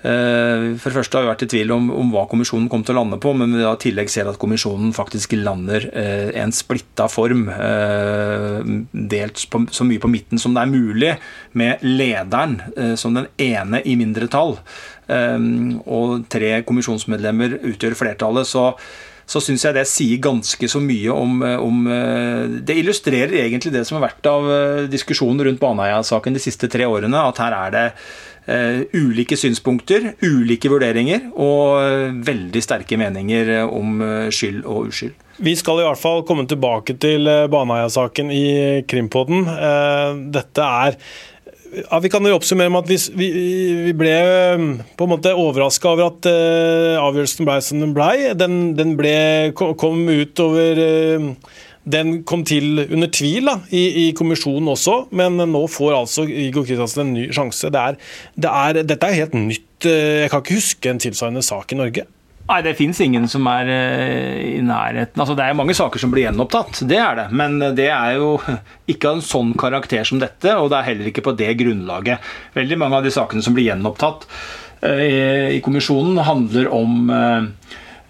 for 0.00 0.88
det 0.88 0.94
første 0.94 1.18
har 1.18 1.26
vi 1.26 1.28
vært 1.28 1.42
i 1.44 1.48
tvil 1.52 1.72
om, 1.74 1.90
om, 1.92 2.12
hva 2.14 2.22
kommisjonen 2.30 2.70
kom 2.72 2.84
til 2.86 2.94
å 2.94 3.02
lande 3.02 3.18
på, 3.20 3.34
men 3.36 3.52
vi 3.52 3.60
da 3.60 3.74
i 3.76 3.82
tillegg 3.82 4.08
ser 4.12 4.30
at 4.30 4.38
kommisjonen 4.40 4.94
faktisk 4.96 5.34
lander 5.36 5.90
eh, 5.92 6.30
en 6.40 6.54
splitta 6.56 7.04
form, 7.12 7.48
eh, 7.52 8.62
delt 8.92 9.44
på, 9.52 9.66
så 9.68 9.84
mye 9.84 10.00
på 10.00 10.08
midten 10.12 10.40
som 10.40 10.56
det 10.56 10.64
er 10.64 10.72
mulig, 10.72 11.12
med 11.52 11.84
lederen 11.84 12.56
eh, 12.76 12.94
som 13.00 13.18
den 13.18 13.28
ene 13.40 13.82
i 13.84 13.98
mindretall. 14.00 14.58
Og 15.10 16.10
tre 16.30 16.50
kommisjonsmedlemmer 16.62 17.56
utgjør 17.66 17.96
flertallet. 17.98 18.46
så 18.46 18.70
så 19.30 19.38
syns 19.42 19.62
jeg 19.62 19.74
det 19.74 19.84
sier 19.86 20.18
ganske 20.22 20.68
så 20.70 20.80
mye 20.82 21.10
om, 21.14 21.42
om, 21.62 21.84
Det 22.66 22.74
illustrerer 22.78 23.44
egentlig 23.44 23.70
det 23.70 23.84
som 23.86 23.98
har 23.98 24.08
vært 24.08 24.26
av 24.26 24.48
diskusjonen 24.90 25.44
rundt 25.46 25.60
Baneheia-saken 25.62 26.34
de 26.34 26.42
siste 26.42 26.66
tre 26.70 26.86
årene, 26.86 27.14
at 27.14 27.38
her 27.38 27.54
er 27.54 27.74
det 27.74 27.84
ulike 28.48 29.36
synspunkter, 29.38 30.14
ulike 30.24 30.70
vurderinger 30.72 31.28
og 31.38 32.22
veldig 32.26 32.62
sterke 32.64 32.98
meninger 32.98 33.52
om 33.66 34.00
skyld 34.32 34.64
og 34.64 34.90
uskyld. 34.90 35.12
Vi 35.40 35.54
skal 35.56 35.80
i 35.80 35.84
hvert 35.86 36.00
fall 36.00 36.24
komme 36.28 36.46
tilbake 36.48 36.96
til 37.00 37.28
Baneheia-saken 37.52 38.32
i 38.34 38.46
Krimpodden. 38.90 39.46
Dette 40.34 40.66
er 40.66 40.98
ja, 41.70 42.00
Vi 42.02 42.10
kan 42.10 42.26
jo 42.26 42.34
oppsummere 42.34 42.72
med 42.72 42.82
at 42.82 43.14
vi, 43.14 43.28
vi, 43.86 43.94
ble 43.96 44.14
på 44.98 45.06
en 45.06 45.12
måte 45.12 45.36
overraska 45.38 45.92
over 45.92 46.08
at 46.10 46.28
avgjørelsen 46.30 47.46
ble 47.46 47.58
som 47.62 47.82
den 47.84 47.94
ble. 47.96 48.32
Den, 48.38 48.60
den 48.78 48.96
ble, 48.98 49.14
kom 49.54 50.02
ut 50.10 50.42
over 50.42 50.82
den 51.88 52.22
kom 52.28 52.42
til 52.44 52.82
under 52.84 53.08
tvil 53.12 53.48
da, 53.48 53.56
i, 53.72 53.82
i, 54.04 54.06
kommisjonen 54.16 54.68
også, 54.74 55.06
men 55.16 55.40
nå 55.40 55.64
får 55.72 55.96
altså 55.96 56.26
Igor 56.28 56.66
Kristiansen 56.68 57.06
en 57.06 57.12
ny 57.16 57.26
sjanse. 57.32 57.70
Det 57.72 57.80
er, 57.80 57.98
det 58.36 58.52
er, 58.52 58.80
dette 58.84 59.08
er 59.08 59.20
helt 59.22 59.36
nytt. 59.38 59.68
Uh, 59.86 60.26
jeg 60.26 60.32
kan 60.32 60.42
ikke 60.42 60.58
huske 60.58 60.92
en 60.92 61.00
tilsvarende 61.00 61.44
sak 61.44 61.72
i 61.72 61.80
Norge. 61.80 62.06
Nei, 62.50 62.60
det 62.66 62.74
fins 62.76 62.98
ingen 63.00 63.28
som 63.30 63.46
er 63.46 63.68
uh, 63.70 64.38
i 64.42 64.58
nærheten 64.66 65.22
Altså, 65.22 65.36
Det 65.38 65.44
er 65.44 65.56
mange 65.56 65.76
saker 65.78 66.02
som 66.02 66.12
blir 66.12 66.26
gjenopptatt, 66.26 66.82
det 66.90 66.98
er 67.00 67.20
det. 67.22 67.28
Men 67.32 67.58
det 67.78 67.88
er 67.88 68.18
jo 68.20 68.34
ikke 68.92 69.14
av 69.14 69.20
en 69.20 69.28
sånn 69.32 69.54
karakter 69.60 70.04
som 70.04 70.20
dette, 70.20 70.56
og 70.58 70.72
det 70.72 70.80
er 70.80 70.90
heller 70.92 71.12
ikke 71.12 71.24
på 71.30 71.36
det 71.38 71.54
grunnlaget. 71.62 72.32
Veldig 72.58 72.82
mange 72.82 73.00
av 73.00 73.08
de 73.08 73.14
sakene 73.14 73.46
som 73.46 73.56
blir 73.56 73.70
gjenopptatt 73.70 74.28
i, 74.80 75.58
kommisjonen, 75.60 76.16
handler 76.24 76.70
om 76.72 77.10
Eh, 77.12 77.42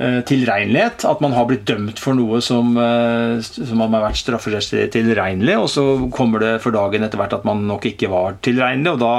tilregnelighet. 0.01 1.05
At 1.05 1.21
man 1.21 1.35
har 1.37 1.47
blitt 1.49 1.67
dømt 1.69 2.01
for 2.01 2.17
noe 2.17 2.41
som, 2.45 2.73
eh, 2.81 3.41
som 3.45 3.83
har 3.85 3.91
vært 3.93 4.21
strafferettslig 4.21 4.89
tilregnelig, 4.95 5.57
og 5.61 5.69
så 5.69 5.85
kommer 6.15 6.41
det 6.41 6.53
for 6.65 6.73
dagen 6.73 7.05
etter 7.05 7.21
hvert 7.21 7.37
at 7.37 7.45
man 7.45 7.67
nok 7.69 7.85
ikke 7.91 8.09
var 8.13 8.39
tilregnelig, 8.45 8.95
og 8.95 9.01
da, 9.03 9.13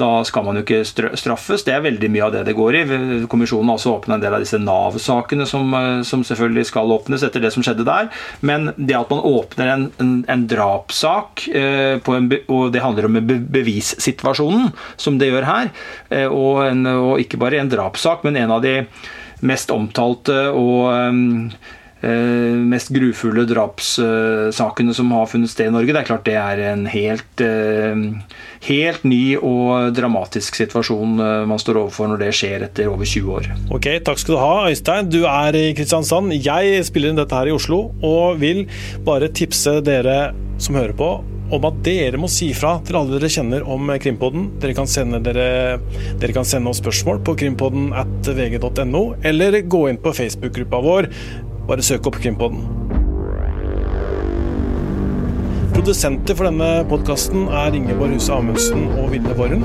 da, 0.00 0.10
skal 0.24 0.46
man 0.46 0.56
jo 0.56 0.64
ikke 0.64 0.84
straffes. 0.86 1.64
Det 1.66 1.74
er 1.74 1.84
veldig 1.84 2.10
mye 2.12 2.24
av 2.24 2.32
det 2.32 2.44
det 2.48 2.56
går 2.56 2.78
i. 2.78 2.84
Kommisjonen 3.32 3.72
har 3.72 3.80
også 3.80 3.96
åpnet 3.98 4.16
en 4.16 4.24
del 4.24 4.38
av 4.38 4.44
disse 4.44 4.60
Nav-sakene 4.62 5.48
som, 5.48 5.74
eh, 5.74 6.00
som, 6.08 6.24
selvfølgelig 6.26 6.70
skal 6.70 6.96
åpnes 6.96 7.26
etter 7.26 7.44
det 7.44 7.52
som 7.54 7.66
skjedde 7.66 7.86
der. 7.86 8.08
Men 8.40 8.72
det 8.76 8.96
at 8.96 9.12
man 9.12 9.20
åpner 9.20 9.72
en, 9.74 9.86
en, 10.00 10.16
en 10.32 10.46
drapssak, 10.48 11.46
eh, 11.52 12.00
og 12.48 12.72
det 12.72 12.84
handler 12.84 13.10
om 13.10 13.20
bevissituasjonen, 13.52 14.72
som 14.96 15.20
det 15.20 15.28
gjør 15.28 15.46
her, 15.46 15.70
og, 16.30 16.64
og, 16.64 16.88
og 17.10 17.20
ikke 17.20 17.38
bare 17.40 17.60
en 17.60 17.70
drapssak, 17.70 18.24
men 18.24 18.38
en 18.40 18.54
av 18.56 18.64
de 18.64 18.76
mest 19.44 19.72
omtalte 19.74 20.46
og 20.54 20.86
ehm, 20.92 21.50
eh, 22.00 22.56
mest 22.72 22.92
grufulle 22.94 23.44
drapssakene 23.48 24.94
som 24.96 25.12
har 25.16 25.28
funnet 25.30 25.52
sted 25.52 25.70
i 25.70 25.74
Norge. 25.74 25.92
Det 25.92 26.02
er 26.02 26.08
klart 26.08 26.26
det 26.28 26.36
er 26.40 26.62
en 26.72 26.86
helt, 26.90 27.44
ehm, 27.44 28.06
helt 28.68 29.04
ny 29.04 29.36
og 29.36 29.92
dramatisk 29.96 30.58
situasjon 30.58 31.20
eh, 31.20 31.44
man 31.50 31.62
står 31.62 31.82
overfor 31.84 32.12
når 32.12 32.24
det 32.24 32.32
skjer 32.38 32.66
etter 32.68 32.90
over 32.92 33.04
20 33.04 33.38
år. 33.38 33.52
Ok, 33.76 33.90
Takk 34.06 34.22
skal 34.22 34.36
du 34.36 34.42
ha, 34.42 34.56
Øystein. 34.70 35.12
Du 35.12 35.22
er 35.28 35.60
i 35.60 35.68
Kristiansand. 35.76 36.34
Jeg 36.40 36.84
spiller 36.88 37.12
inn 37.12 37.20
dette 37.20 37.36
her 37.36 37.52
i 37.52 37.56
Oslo, 37.56 37.90
og 38.04 38.42
vil 38.42 38.66
bare 39.06 39.32
tipse 39.32 39.80
dere 39.84 40.34
som 40.62 40.78
hører 40.78 40.96
på 40.96 41.10
om 41.54 41.66
at 41.68 41.78
dere 41.86 42.18
må 42.20 42.30
si 42.30 42.50
fra 42.56 42.76
til 42.86 42.98
alle 42.98 43.16
dere 43.16 43.30
kjenner 43.30 43.66
om 43.70 43.92
Krimpodden. 44.02 44.48
Dere 44.62 44.76
kan 44.76 44.90
sende, 44.90 45.20
dere, 45.24 45.78
dere 46.20 46.36
kan 46.36 46.48
sende 46.48 46.72
oss 46.72 46.82
spørsmål 46.82 47.22
på 47.26 47.36
krimpodden 47.44 47.92
at 47.96 48.32
vg.no, 48.36 49.04
eller 49.26 49.60
gå 49.62 49.86
inn 49.90 50.02
på 50.02 50.14
Facebook-gruppa 50.16 50.82
vår. 50.86 51.12
Bare 51.66 51.86
søk 51.86 52.10
opp 52.10 52.18
Krimpodden. 52.22 52.66
Produsenter 55.76 56.32
for 56.32 56.48
denne 56.48 56.86
podkasten 56.88 57.50
er 57.52 57.74
Ingeborg 57.76 58.14
Huse 58.16 58.32
Amundsen 58.32 58.86
og 58.96 59.10
Ville 59.12 59.34
Våren. 59.36 59.60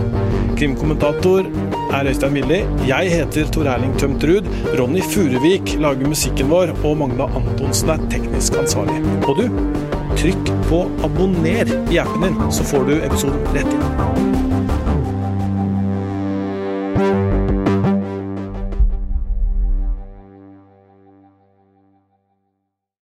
Krimkommentator 0.60 1.48
er 1.96 2.10
Øystein 2.12 2.36
Willi. 2.36 2.60
Jeg 2.89 3.13
heter 3.13 3.48
Tor 3.56 3.70
Erling 3.72 3.96
Tømt 4.02 4.26
Ruud. 4.28 4.50
Ronny 4.78 5.02
Furuvik 5.13 5.78
lager 5.80 6.12
musikken 6.12 6.52
vår, 6.52 6.76
og 6.84 7.00
Magna 7.00 7.30
Antonsen 7.39 7.94
er 7.96 8.04
teknisk 8.12 8.60
ansvarlig. 8.60 9.00
Og 9.24 9.39
du, 9.39 9.48
Trykk 10.22 10.52
på 10.70 10.84
abonner 11.04 11.66
i 11.92 11.98
appen 12.00 12.22
din, 12.22 12.52
så 12.52 12.64
får 12.64 12.84
du 12.86 12.94
episoden 13.02 13.40
rett 13.56 13.74
inn. 13.74 14.51